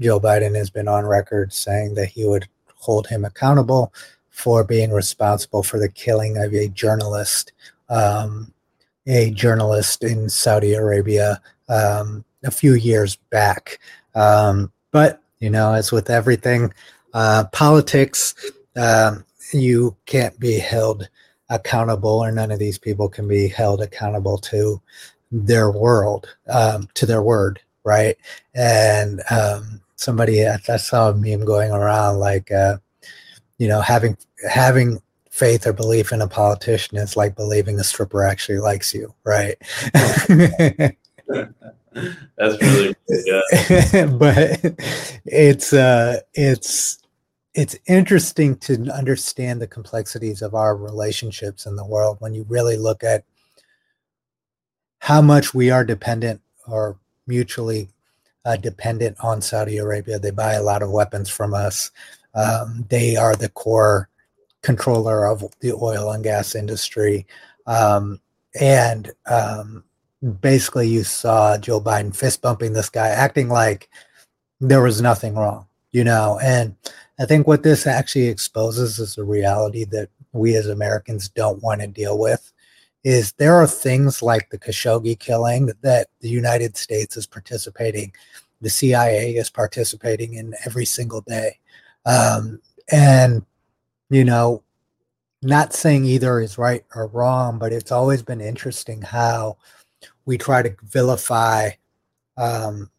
Joe 0.00 0.20
Biden 0.20 0.54
has 0.54 0.70
been 0.70 0.88
on 0.88 1.06
record 1.06 1.52
saying 1.52 1.94
that 1.94 2.08
he 2.08 2.26
would 2.26 2.48
hold 2.74 3.06
him 3.06 3.24
accountable 3.24 3.92
for 4.30 4.64
being 4.64 4.92
responsible 4.92 5.62
for 5.62 5.78
the 5.78 5.88
killing 5.88 6.36
of 6.36 6.52
a 6.52 6.68
journalist, 6.68 7.52
um, 7.88 8.52
a 9.06 9.30
journalist 9.30 10.04
in 10.04 10.28
Saudi 10.28 10.74
Arabia 10.74 11.40
um, 11.68 12.24
a 12.44 12.50
few 12.50 12.74
years 12.74 13.16
back. 13.30 13.78
Um, 14.14 14.70
but 14.90 15.22
you 15.38 15.50
know, 15.50 15.72
as 15.72 15.92
with 15.92 16.10
everything, 16.10 16.72
uh, 17.14 17.44
politics, 17.52 18.34
um, 18.76 19.24
you 19.52 19.96
can't 20.06 20.38
be 20.38 20.58
held 20.58 21.08
accountable, 21.48 22.18
or 22.24 22.32
none 22.32 22.50
of 22.50 22.58
these 22.58 22.78
people 22.78 23.08
can 23.08 23.28
be 23.28 23.48
held 23.48 23.80
accountable 23.80 24.38
to 24.38 24.80
their 25.30 25.70
world, 25.70 26.28
um, 26.48 26.88
to 26.94 27.06
their 27.06 27.22
word, 27.22 27.60
right? 27.84 28.16
And 28.54 29.22
um, 29.30 29.80
somebody, 29.96 30.46
I, 30.46 30.58
saw 30.76 31.10
a 31.10 31.14
meme 31.14 31.44
going 31.44 31.72
around 31.72 32.18
like, 32.18 32.52
uh, 32.52 32.78
you 33.58 33.68
know, 33.68 33.80
having 33.80 34.16
having 34.48 35.00
faith 35.30 35.66
or 35.66 35.72
belief 35.72 36.12
in 36.12 36.22
a 36.22 36.28
politician 36.28 36.96
is 36.98 37.16
like 37.16 37.36
believing 37.36 37.78
a 37.78 37.84
stripper 37.84 38.24
actually 38.24 38.58
likes 38.58 38.94
you, 38.94 39.14
right? 39.24 39.56
That's 42.36 42.62
really 42.62 42.94
good. 43.08 44.18
but 44.18 44.60
it's 45.24 45.72
uh 45.72 46.20
it's 46.34 46.98
it's 47.54 47.76
interesting 47.86 48.56
to 48.58 48.90
understand 48.90 49.60
the 49.62 49.66
complexities 49.66 50.42
of 50.42 50.54
our 50.54 50.76
relationships 50.76 51.64
in 51.64 51.76
the 51.76 51.86
world 51.86 52.18
when 52.20 52.34
you 52.34 52.44
really 52.48 52.76
look 52.76 53.02
at 53.02 53.24
how 54.98 55.22
much 55.22 55.54
we 55.54 55.70
are 55.70 55.84
dependent 55.84 56.40
or 56.66 56.98
mutually 57.26 57.88
uh, 58.46 58.56
dependent 58.56 59.16
on 59.20 59.42
Saudi 59.42 59.76
Arabia. 59.76 60.18
They 60.18 60.30
buy 60.30 60.54
a 60.54 60.62
lot 60.62 60.82
of 60.82 60.90
weapons 60.90 61.28
from 61.28 61.52
us. 61.52 61.90
Um, 62.34 62.86
they 62.88 63.16
are 63.16 63.34
the 63.34 63.48
core 63.48 64.08
controller 64.62 65.26
of 65.26 65.44
the 65.60 65.72
oil 65.72 66.12
and 66.12 66.22
gas 66.22 66.54
industry. 66.54 67.26
Um, 67.66 68.20
and 68.58 69.10
um, 69.26 69.84
basically, 70.40 70.88
you 70.88 71.02
saw 71.02 71.58
Joe 71.58 71.80
Biden 71.80 72.14
fist 72.14 72.40
bumping 72.40 72.72
this 72.72 72.88
guy, 72.88 73.08
acting 73.08 73.48
like 73.48 73.90
there 74.60 74.82
was 74.82 75.02
nothing 75.02 75.34
wrong, 75.34 75.66
you 75.90 76.04
know. 76.04 76.38
And 76.42 76.76
I 77.18 77.26
think 77.26 77.46
what 77.46 77.64
this 77.64 77.86
actually 77.86 78.28
exposes 78.28 78.98
is 78.98 79.18
a 79.18 79.24
reality 79.24 79.84
that 79.86 80.08
we 80.32 80.54
as 80.54 80.68
Americans 80.68 81.28
don't 81.28 81.62
want 81.62 81.80
to 81.80 81.86
deal 81.86 82.18
with. 82.18 82.52
Is 83.06 83.30
there 83.34 83.54
are 83.54 83.68
things 83.68 84.20
like 84.20 84.50
the 84.50 84.58
Khashoggi 84.58 85.16
killing 85.16 85.70
that 85.82 86.08
the 86.22 86.28
United 86.28 86.76
States 86.76 87.16
is 87.16 87.24
participating, 87.24 88.12
the 88.60 88.68
CIA 88.68 89.36
is 89.36 89.48
participating 89.48 90.34
in 90.34 90.54
every 90.64 90.84
single 90.84 91.20
day, 91.20 91.60
um, 92.04 92.60
and 92.90 93.46
you 94.10 94.24
know, 94.24 94.64
not 95.40 95.72
saying 95.72 96.04
either 96.04 96.40
is 96.40 96.58
right 96.58 96.84
or 96.96 97.06
wrong, 97.06 97.60
but 97.60 97.72
it's 97.72 97.92
always 97.92 98.24
been 98.24 98.40
interesting 98.40 99.02
how 99.02 99.56
we 100.24 100.36
try 100.36 100.60
to 100.62 100.74
vilify 100.82 101.70
um, 102.36 102.90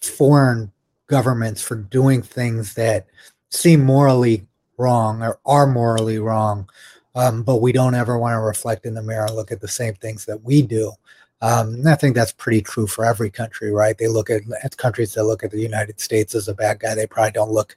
foreign 0.00 0.72
governments 1.06 1.60
for 1.60 1.74
doing 1.76 2.22
things 2.22 2.72
that 2.76 3.08
seem 3.50 3.84
morally 3.84 4.46
wrong 4.78 5.22
or 5.22 5.38
are 5.44 5.66
morally 5.66 6.18
wrong, 6.18 6.66
um, 7.14 7.42
but 7.42 7.56
we 7.56 7.72
don't 7.72 7.94
ever 7.94 8.18
want 8.18 8.34
to 8.34 8.40
reflect 8.40 8.86
in 8.86 8.94
the 8.94 9.02
mirror 9.02 9.26
and 9.26 9.36
look 9.36 9.52
at 9.52 9.60
the 9.60 9.68
same 9.68 9.94
things 9.94 10.24
that 10.24 10.42
we 10.42 10.62
do. 10.62 10.92
Um, 11.42 11.86
I 11.86 11.94
think 11.94 12.14
that's 12.14 12.32
pretty 12.32 12.62
true 12.62 12.86
for 12.86 13.04
every 13.04 13.30
country, 13.30 13.70
right? 13.70 13.98
They 13.98 14.08
look 14.08 14.30
at, 14.30 14.42
at 14.62 14.76
countries 14.76 15.12
that 15.14 15.24
look 15.24 15.44
at 15.44 15.50
the 15.50 15.60
United 15.60 16.00
States 16.00 16.34
as 16.34 16.48
a 16.48 16.54
bad 16.54 16.80
guy. 16.80 16.94
They 16.94 17.06
probably 17.06 17.32
don't 17.32 17.50
look 17.50 17.76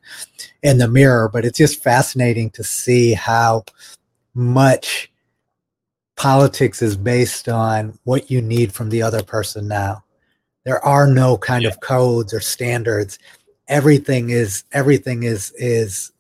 in 0.64 0.78
the 0.78 0.88
mirror, 0.88 1.30
but 1.32 1.44
it's 1.44 1.58
just 1.58 1.84
fascinating 1.84 2.50
to 2.52 2.64
see 2.64 3.14
how 3.14 3.66
much 4.34 5.12
politics 6.16 6.82
is 6.82 6.96
based 6.96 7.50
on 7.50 8.00
what 8.06 8.32
you 8.32 8.42
need 8.42 8.72
from 8.72 8.90
the 8.90 9.02
other 9.02 9.22
person 9.22 9.68
now. 9.68 10.04
There 10.64 10.84
are 10.84 11.08
no 11.08 11.38
kind 11.38 11.64
yeah. 11.64 11.70
of 11.70 11.80
codes 11.82 12.34
or 12.34 12.40
standards 12.40 13.20
everything 13.68 14.30
is 14.30 14.64
everything 14.72 15.24
is 15.24 15.52
is 15.58 16.12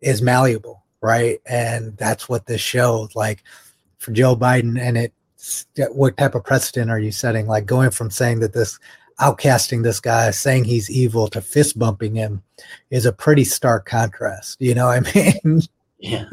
is 0.00 0.22
malleable, 0.22 0.79
right? 1.00 1.40
And 1.46 1.96
that's 1.96 2.28
what 2.28 2.46
this 2.46 2.60
shows. 2.60 3.14
Like 3.14 3.42
for 3.98 4.12
Joe 4.12 4.36
Biden, 4.36 4.78
and 4.78 4.96
it, 4.96 5.12
what 5.92 6.16
type 6.16 6.34
of 6.34 6.44
precedent 6.44 6.90
are 6.90 6.98
you 6.98 7.12
setting? 7.12 7.46
Like 7.46 7.66
going 7.66 7.90
from 7.90 8.10
saying 8.10 8.40
that 8.40 8.52
this 8.52 8.78
outcasting 9.20 9.82
this 9.82 10.00
guy, 10.00 10.30
saying 10.30 10.64
he's 10.64 10.90
evil, 10.90 11.28
to 11.28 11.40
fist 11.40 11.78
bumping 11.78 12.14
him, 12.14 12.42
is 12.90 13.06
a 13.06 13.12
pretty 13.12 13.44
stark 13.44 13.86
contrast. 13.86 14.60
You 14.60 14.74
know, 14.74 14.86
what 14.86 15.16
I 15.16 15.40
mean, 15.44 15.62
yeah, 15.98 16.26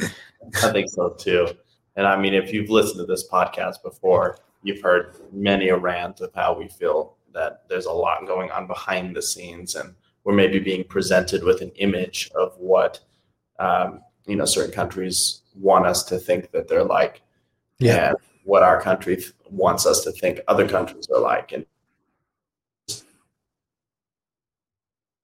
I 0.63 0.71
think 0.71 0.89
so 0.89 1.10
too. 1.10 1.49
And 1.95 2.06
I 2.06 2.17
mean, 2.19 2.34
if 2.34 2.53
you've 2.53 2.69
listened 2.69 2.99
to 2.99 3.06
this 3.06 3.27
podcast 3.27 3.82
before, 3.84 4.38
you've 4.63 4.82
heard 4.82 5.15
many 5.32 5.69
a 5.69 5.77
rant 5.77 6.21
of 6.21 6.32
how 6.34 6.58
we 6.58 6.67
feel 6.67 7.15
that 7.34 7.63
there's 7.69 7.86
a 7.86 7.91
lot 7.91 8.25
going 8.27 8.51
on 8.51 8.67
behind 8.67 9.15
the 9.15 9.21
scenes 9.21 9.75
and 9.75 9.93
we're 10.23 10.34
maybe 10.34 10.60
being 10.60 10.84
presented 10.84 11.43
with 11.43 11.62
an 11.62 11.71
image 11.77 12.30
of 12.36 12.53
what 12.58 12.99
um, 13.60 14.01
you 14.28 14.36
know 14.36 14.46
certain 14.46 14.74
countries 14.74 15.42
want 15.56 15.86
us 15.86 16.04
to 16.04 16.20
think 16.20 16.52
that 16.52 16.68
they're 16.68 16.84
like 16.84 17.22
yeah. 17.80 18.10
and 18.10 18.18
what 18.44 18.63
our 18.63 18.82
country 18.82 19.18
th- 19.18 19.34
wants 19.50 19.86
us 19.86 20.04
to 20.04 20.12
think 20.12 20.40
other 20.48 20.68
countries 20.68 21.08
are 21.13 21.20
like. 21.20 21.52
And 21.52 21.66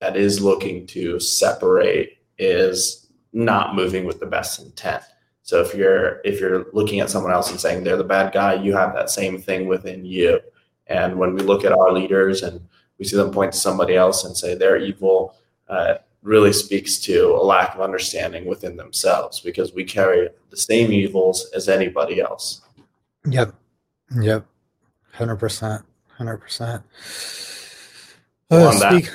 that 0.01 0.17
is 0.17 0.41
looking 0.41 0.85
to 0.87 1.19
separate 1.19 2.17
is 2.37 3.07
not 3.31 3.75
moving 3.75 4.05
with 4.05 4.19
the 4.19 4.25
best 4.25 4.61
intent. 4.61 5.03
So 5.43 5.61
if 5.61 5.73
you're 5.73 6.21
if 6.23 6.39
you're 6.39 6.65
looking 6.73 6.99
at 6.99 7.09
someone 7.09 7.31
else 7.31 7.49
and 7.49 7.59
saying 7.59 7.83
they're 7.83 7.97
the 7.97 8.03
bad 8.03 8.33
guy 8.33 8.53
you 8.55 8.73
have 8.73 8.93
that 8.93 9.09
same 9.09 9.41
thing 9.41 9.67
within 9.67 10.05
you. 10.05 10.39
And 10.87 11.17
when 11.17 11.33
we 11.33 11.41
look 11.41 11.63
at 11.63 11.71
our 11.71 11.91
leaders 11.91 12.43
and 12.43 12.61
we 12.99 13.05
see 13.05 13.15
them 13.15 13.31
point 13.31 13.53
to 13.53 13.57
somebody 13.57 13.95
else 13.95 14.25
and 14.25 14.35
say 14.35 14.53
they're 14.53 14.77
evil 14.77 15.35
uh, 15.69 15.95
really 16.23 16.53
speaks 16.53 16.97
to 16.99 17.35
a 17.35 17.43
lack 17.43 17.75
of 17.75 17.81
understanding 17.81 18.45
within 18.45 18.77
themselves 18.77 19.41
because 19.41 19.73
we 19.73 19.83
carry 19.83 20.29
the 20.49 20.57
same 20.57 20.91
evils 20.91 21.49
as 21.53 21.67
anybody 21.67 22.21
else. 22.21 22.61
Yep. 23.27 23.53
Yep. 24.19 24.45
100%. 25.15 25.83
100%. 26.19 26.83
Uh, 28.49 28.71
speak, 28.71 29.11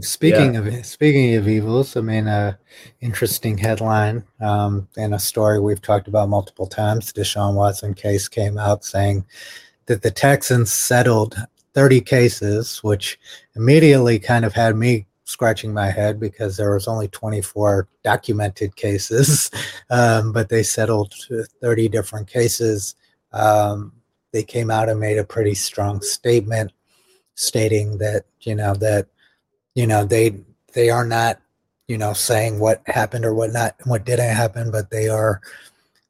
speaking 0.00 0.54
yeah. 0.54 0.60
of 0.60 0.86
speaking 0.86 1.34
of 1.36 1.48
evils, 1.48 1.96
I 1.96 2.00
mean, 2.00 2.26
a 2.26 2.30
uh, 2.30 2.52
interesting 3.00 3.56
headline 3.56 4.24
um, 4.40 4.88
and 4.96 5.14
a 5.14 5.18
story 5.18 5.60
we've 5.60 5.82
talked 5.82 6.08
about 6.08 6.28
multiple 6.28 6.66
times. 6.66 7.12
Deshaun 7.12 7.54
Watson 7.54 7.94
case 7.94 8.28
came 8.28 8.58
out 8.58 8.84
saying 8.84 9.24
that 9.86 10.02
the 10.02 10.10
Texans 10.10 10.72
settled 10.72 11.36
30 11.74 12.00
cases, 12.00 12.82
which 12.82 13.18
immediately 13.56 14.18
kind 14.18 14.44
of 14.44 14.52
had 14.52 14.76
me 14.76 15.06
scratching 15.24 15.72
my 15.72 15.90
head 15.90 16.18
because 16.18 16.56
there 16.56 16.74
was 16.74 16.88
only 16.88 17.08
24 17.08 17.88
documented 18.02 18.74
cases, 18.76 19.50
um, 19.90 20.32
but 20.32 20.48
they 20.48 20.62
settled 20.62 21.14
30 21.62 21.88
different 21.88 22.28
cases. 22.28 22.94
Um, 23.32 23.92
they 24.32 24.42
came 24.42 24.70
out 24.70 24.88
and 24.88 24.98
made 24.98 25.18
a 25.18 25.24
pretty 25.24 25.54
strong 25.54 26.00
statement 26.00 26.72
stating 27.34 27.98
that 27.98 28.24
you 28.40 28.54
know 28.54 28.74
that 28.74 29.06
you 29.74 29.86
know 29.86 30.04
they 30.04 30.38
they 30.74 30.90
are 30.90 31.04
not 31.04 31.40
you 31.88 31.96
know 31.96 32.12
saying 32.12 32.58
what 32.58 32.82
happened 32.86 33.24
or 33.24 33.34
what 33.34 33.52
not 33.52 33.74
what 33.84 34.04
didn't 34.04 34.34
happen 34.34 34.70
but 34.70 34.90
they 34.90 35.08
are 35.08 35.40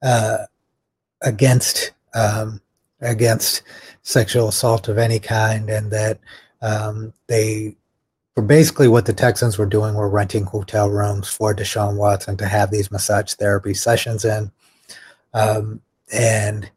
uh, 0.03 0.39
against 1.23 1.93
um, 2.15 2.61
against 3.01 3.63
sexual 4.03 4.49
assault 4.49 4.89
of 4.89 4.99
any 4.99 5.19
kind 5.19 5.71
and 5.71 5.91
that 5.91 6.19
um, 6.61 7.13
they 7.29 7.77
were 8.37 8.43
basically 8.43 8.89
what 8.89 9.07
the 9.07 9.13
Texans 9.13 9.59
were 9.59 9.67
doing 9.67 9.95
were 9.95 10.09
renting 10.09 10.45
hotel 10.45 10.89
rooms 10.89 11.29
for 11.29 11.55
Deshaun 11.55 11.97
Watson 11.97 12.37
to 12.39 12.47
have 12.47 12.71
these 12.71 12.91
massage 12.91 13.35
therapy 13.35 13.75
sessions 13.75 14.25
in. 14.25 14.51
Um, 15.35 15.81
and 16.13 16.71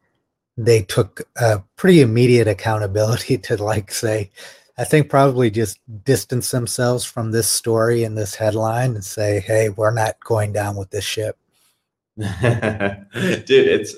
they 0.58 0.82
took 0.84 1.22
a 1.38 1.64
pretty 1.76 2.02
immediate 2.02 2.48
accountability 2.48 3.38
to 3.40 3.62
like 3.62 3.92
say, 3.92 4.32
I 4.78 4.84
think 4.84 5.10
probably 5.10 5.50
just 5.50 5.80
distance 6.04 6.52
themselves 6.52 7.06
from 7.06 7.32
this 7.32 7.48
story 7.48 8.04
and 8.04 8.18
this 8.18 8.36
headline 8.36 8.96
and 8.96 9.06
say, 9.06 9.40
hey, 9.40 9.70
we're 9.70 9.94
not 9.94 10.22
going 10.24 10.52
down 10.52 10.76
with 10.76 10.90
this 10.90 11.06
ship. 11.06 11.38
Dude, 12.18 13.50
it's 13.50 13.96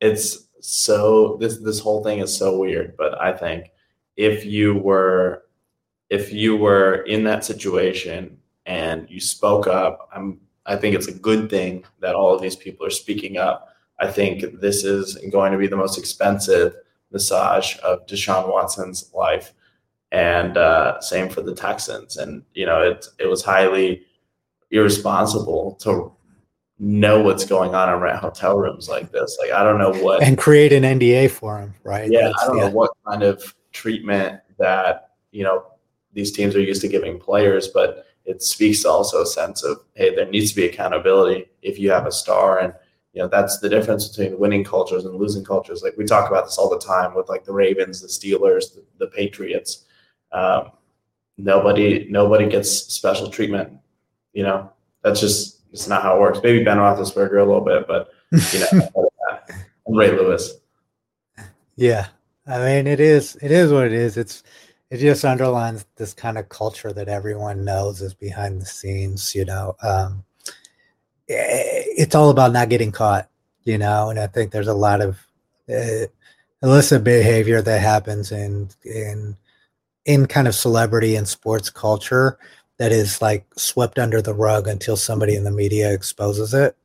it's 0.00 0.46
so 0.60 1.36
this 1.40 1.58
this 1.58 1.80
whole 1.80 2.02
thing 2.02 2.18
is 2.20 2.36
so 2.36 2.58
weird, 2.58 2.96
but 2.96 3.20
I 3.20 3.32
think 3.32 3.70
if 4.16 4.44
you 4.44 4.74
were 4.74 5.42
if 6.10 6.32
you 6.32 6.56
were 6.56 7.02
in 7.02 7.24
that 7.24 7.44
situation 7.44 8.38
and 8.64 9.08
you 9.10 9.20
spoke 9.20 9.66
up, 9.66 10.08
I'm 10.14 10.40
I 10.66 10.76
think 10.76 10.96
it's 10.96 11.08
a 11.08 11.14
good 11.14 11.48
thing 11.48 11.84
that 12.00 12.14
all 12.14 12.34
of 12.34 12.42
these 12.42 12.56
people 12.56 12.84
are 12.84 12.90
speaking 12.90 13.36
up. 13.36 13.68
I 14.00 14.08
think 14.08 14.60
this 14.60 14.84
is 14.84 15.16
going 15.30 15.52
to 15.52 15.58
be 15.58 15.68
the 15.68 15.76
most 15.76 15.96
expensive 15.98 16.74
massage 17.12 17.76
of 17.84 18.04
Deshaun 18.06 18.52
Watson's 18.52 19.10
life, 19.14 19.52
and 20.10 20.56
uh, 20.56 21.00
same 21.00 21.28
for 21.28 21.40
the 21.40 21.54
Texans. 21.54 22.16
And 22.16 22.42
you 22.52 22.66
know, 22.66 22.82
it 22.82 23.06
it 23.18 23.26
was 23.26 23.44
highly 23.44 24.02
irresponsible 24.70 25.76
to 25.80 26.12
know 26.78 27.22
what's 27.22 27.44
going 27.44 27.74
on 27.74 27.92
in 27.92 28.00
rent 28.00 28.18
hotel 28.18 28.58
rooms 28.58 28.88
like 28.88 29.10
this. 29.12 29.36
Like 29.40 29.52
I 29.52 29.62
don't 29.62 29.78
know 29.78 29.92
what 30.02 30.22
and 30.22 30.36
create 30.36 30.72
an 30.72 30.82
NDA 30.82 31.30
for 31.30 31.58
him, 31.58 31.74
right? 31.84 32.10
Yeah, 32.10 32.28
That's, 32.28 32.42
I 32.42 32.46
don't 32.48 32.56
yeah. 32.58 32.68
know 32.68 32.74
what 32.74 32.90
kind 33.06 33.22
of 33.22 33.54
treatment 33.72 34.40
that 34.58 35.10
you 35.30 35.44
know 35.44 35.64
these 36.16 36.32
teams 36.32 36.56
are 36.56 36.60
used 36.60 36.80
to 36.80 36.88
giving 36.88 37.20
players, 37.20 37.68
but 37.68 38.06
it 38.24 38.42
speaks 38.42 38.82
to 38.82 38.88
also 38.88 39.20
a 39.20 39.26
sense 39.26 39.62
of 39.62 39.82
hey, 39.94 40.14
there 40.14 40.28
needs 40.28 40.50
to 40.50 40.56
be 40.56 40.64
accountability 40.64 41.46
if 41.60 41.78
you 41.78 41.90
have 41.90 42.06
a 42.06 42.10
star, 42.10 42.58
and 42.58 42.72
you 43.12 43.22
know 43.22 43.28
that's 43.28 43.58
the 43.58 43.68
difference 43.68 44.08
between 44.08 44.38
winning 44.38 44.64
cultures 44.64 45.04
and 45.04 45.14
losing 45.14 45.44
cultures. 45.44 45.82
Like 45.82 45.94
we 45.98 46.06
talk 46.06 46.28
about 46.28 46.46
this 46.46 46.56
all 46.56 46.70
the 46.70 46.84
time 46.84 47.14
with 47.14 47.28
like 47.28 47.44
the 47.44 47.52
Ravens, 47.52 48.00
the 48.00 48.08
Steelers, 48.08 48.74
the, 48.74 48.82
the 48.98 49.08
Patriots. 49.08 49.84
Um, 50.32 50.72
nobody 51.36 52.08
nobody 52.10 52.48
gets 52.48 52.70
special 52.70 53.30
treatment. 53.30 53.74
You 54.32 54.44
know 54.44 54.72
that's 55.02 55.20
just 55.20 55.60
it's 55.70 55.86
not 55.86 56.02
how 56.02 56.16
it 56.16 56.20
works. 56.20 56.40
Maybe 56.42 56.64
Ben 56.64 56.78
Roethlisberger 56.78 57.42
a 57.42 57.44
little 57.44 57.60
bit, 57.60 57.86
but 57.86 58.08
you 58.54 58.60
know, 58.60 58.90
Ray 59.86 60.12
Lewis. 60.12 60.54
Yeah, 61.76 62.06
I 62.46 62.58
mean 62.58 62.86
it 62.86 63.00
is 63.00 63.36
it 63.42 63.50
is 63.50 63.70
what 63.70 63.84
it 63.84 63.92
is. 63.92 64.16
It's 64.16 64.42
it 64.90 64.98
just 64.98 65.24
underlines 65.24 65.84
this 65.96 66.14
kind 66.14 66.38
of 66.38 66.48
culture 66.48 66.92
that 66.92 67.08
everyone 67.08 67.64
knows 67.64 68.00
is 68.00 68.14
behind 68.14 68.60
the 68.60 68.66
scenes 68.66 69.34
you 69.34 69.44
know 69.44 69.76
um, 69.82 70.24
eh, 71.28 71.82
it's 71.96 72.14
all 72.14 72.30
about 72.30 72.52
not 72.52 72.68
getting 72.68 72.92
caught 72.92 73.28
you 73.64 73.78
know 73.78 74.10
and 74.10 74.18
i 74.18 74.26
think 74.26 74.50
there's 74.50 74.68
a 74.68 74.74
lot 74.74 75.00
of 75.00 75.18
uh, 75.68 76.06
illicit 76.62 77.04
behavior 77.04 77.60
that 77.60 77.80
happens 77.80 78.32
in 78.32 78.68
in 78.84 79.36
in 80.06 80.26
kind 80.26 80.48
of 80.48 80.54
celebrity 80.54 81.16
and 81.16 81.28
sports 81.28 81.68
culture 81.68 82.38
that 82.78 82.92
is 82.92 83.20
like 83.20 83.44
swept 83.56 83.98
under 83.98 84.22
the 84.22 84.34
rug 84.34 84.68
until 84.68 84.96
somebody 84.96 85.34
in 85.34 85.44
the 85.44 85.50
media 85.50 85.92
exposes 85.92 86.54
it. 86.54 86.76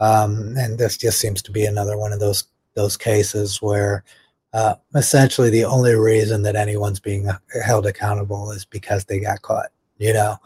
Um, 0.00 0.54
and 0.56 0.78
this 0.78 0.96
just 0.96 1.18
seems 1.18 1.42
to 1.42 1.50
be 1.50 1.64
another 1.64 1.98
one 1.98 2.12
of 2.12 2.20
those 2.20 2.44
those 2.74 2.96
cases 2.96 3.60
where 3.60 4.04
uh, 4.52 4.74
essentially 4.94 5.50
the 5.50 5.64
only 5.64 5.94
reason 5.94 6.42
that 6.42 6.56
anyone's 6.56 7.00
being 7.00 7.28
held 7.64 7.86
accountable 7.86 8.50
is 8.50 8.64
because 8.64 9.04
they 9.04 9.20
got 9.20 9.42
caught 9.42 9.70
you 9.98 10.12
know? 10.12 10.36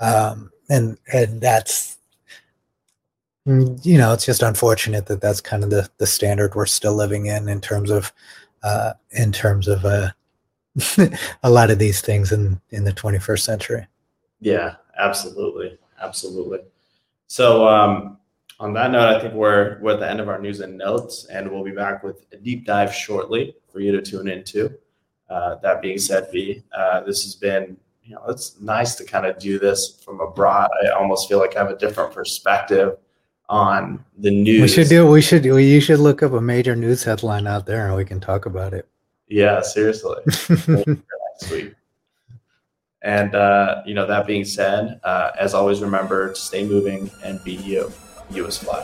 Um, 0.00 0.50
and 0.68 0.98
and 1.12 1.40
that's 1.40 1.98
mm, 3.46 3.84
you 3.84 3.98
know 3.98 4.12
it's 4.12 4.26
just 4.26 4.42
unfortunate 4.42 5.06
that 5.06 5.20
that's 5.20 5.40
kind 5.40 5.62
of 5.62 5.70
the 5.70 5.88
the 5.98 6.06
standard 6.06 6.54
we're 6.54 6.66
still 6.66 6.94
living 6.94 7.26
in 7.26 7.48
in 7.48 7.60
terms 7.60 7.90
of 7.90 8.12
uh, 8.64 8.94
in 9.12 9.30
terms 9.32 9.68
of 9.68 9.84
uh, 9.84 10.08
a 11.42 11.50
lot 11.50 11.70
of 11.70 11.78
these 11.78 12.00
things 12.00 12.32
in 12.32 12.60
in 12.70 12.84
the 12.84 12.92
21st 12.92 13.40
century. 13.40 13.86
Yeah 14.40 14.74
absolutely 14.98 15.78
absolutely. 16.00 16.60
So 17.28 17.68
um 17.68 18.18
on 18.62 18.72
that 18.74 18.92
note, 18.92 19.08
I 19.08 19.20
think 19.20 19.34
we're 19.34 19.78
we're 19.80 19.94
at 19.94 19.98
the 19.98 20.08
end 20.08 20.20
of 20.20 20.28
our 20.28 20.40
news 20.40 20.60
and 20.60 20.78
notes, 20.78 21.26
and 21.26 21.50
we'll 21.50 21.64
be 21.64 21.72
back 21.72 22.04
with 22.04 22.24
a 22.32 22.36
deep 22.36 22.64
dive 22.64 22.94
shortly 22.94 23.56
for 23.72 23.80
you 23.80 23.90
to 23.90 24.00
tune 24.00 24.28
into. 24.28 24.72
Uh, 25.28 25.56
that 25.56 25.82
being 25.82 25.98
said, 25.98 26.28
V, 26.30 26.62
uh, 26.72 27.00
this 27.00 27.24
has 27.24 27.34
been 27.34 27.76
you 28.04 28.14
know 28.14 28.22
it's 28.28 28.60
nice 28.60 28.94
to 28.94 29.04
kind 29.04 29.26
of 29.26 29.36
do 29.40 29.58
this 29.58 30.00
from 30.04 30.20
abroad. 30.20 30.70
I 30.84 30.90
almost 30.90 31.28
feel 31.28 31.40
like 31.40 31.56
I 31.56 31.58
have 31.58 31.72
a 31.72 31.76
different 31.76 32.14
perspective 32.14 32.98
on 33.48 34.04
the 34.18 34.30
news. 34.30 34.62
We 34.62 34.68
should 34.68 34.88
do. 34.88 35.10
We 35.10 35.20
should. 35.20 35.44
We, 35.44 35.68
you 35.68 35.80
should 35.80 35.98
look 35.98 36.22
up 36.22 36.30
a 36.30 36.40
major 36.40 36.76
news 36.76 37.02
headline 37.02 37.48
out 37.48 37.66
there, 37.66 37.88
and 37.88 37.96
we 37.96 38.04
can 38.04 38.20
talk 38.20 38.46
about 38.46 38.74
it. 38.74 38.88
Yeah, 39.26 39.60
seriously. 39.62 40.22
Sweet. 41.38 41.74
And 43.02 43.34
uh, 43.34 43.82
you 43.86 43.94
know 43.94 44.06
that 44.06 44.28
being 44.28 44.44
said, 44.44 45.00
uh, 45.02 45.32
as 45.36 45.52
always, 45.52 45.80
remember 45.80 46.28
to 46.28 46.36
stay 46.36 46.64
moving 46.64 47.10
and 47.24 47.42
be 47.42 47.54
you. 47.54 47.92
US 48.34 48.58
fly. 48.58 48.82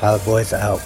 Pilot 0.00 0.24
boys 0.24 0.52
out. 0.52 0.80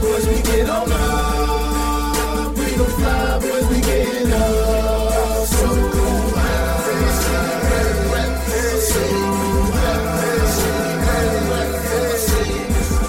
Boys, 0.00 0.26
we 0.28 0.42
get 0.42 0.68
on 0.68 0.90
up. 0.92 2.56
We 2.56 2.64
fly, 2.64 3.38
boys, 3.40 3.68
we 3.68 3.80
get 3.80 4.32
up. 4.32 5.46
So 5.46 5.66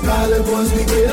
Pilot 0.05 0.45
boys, 0.45 0.73
we 0.73 0.85
get. 0.85 1.06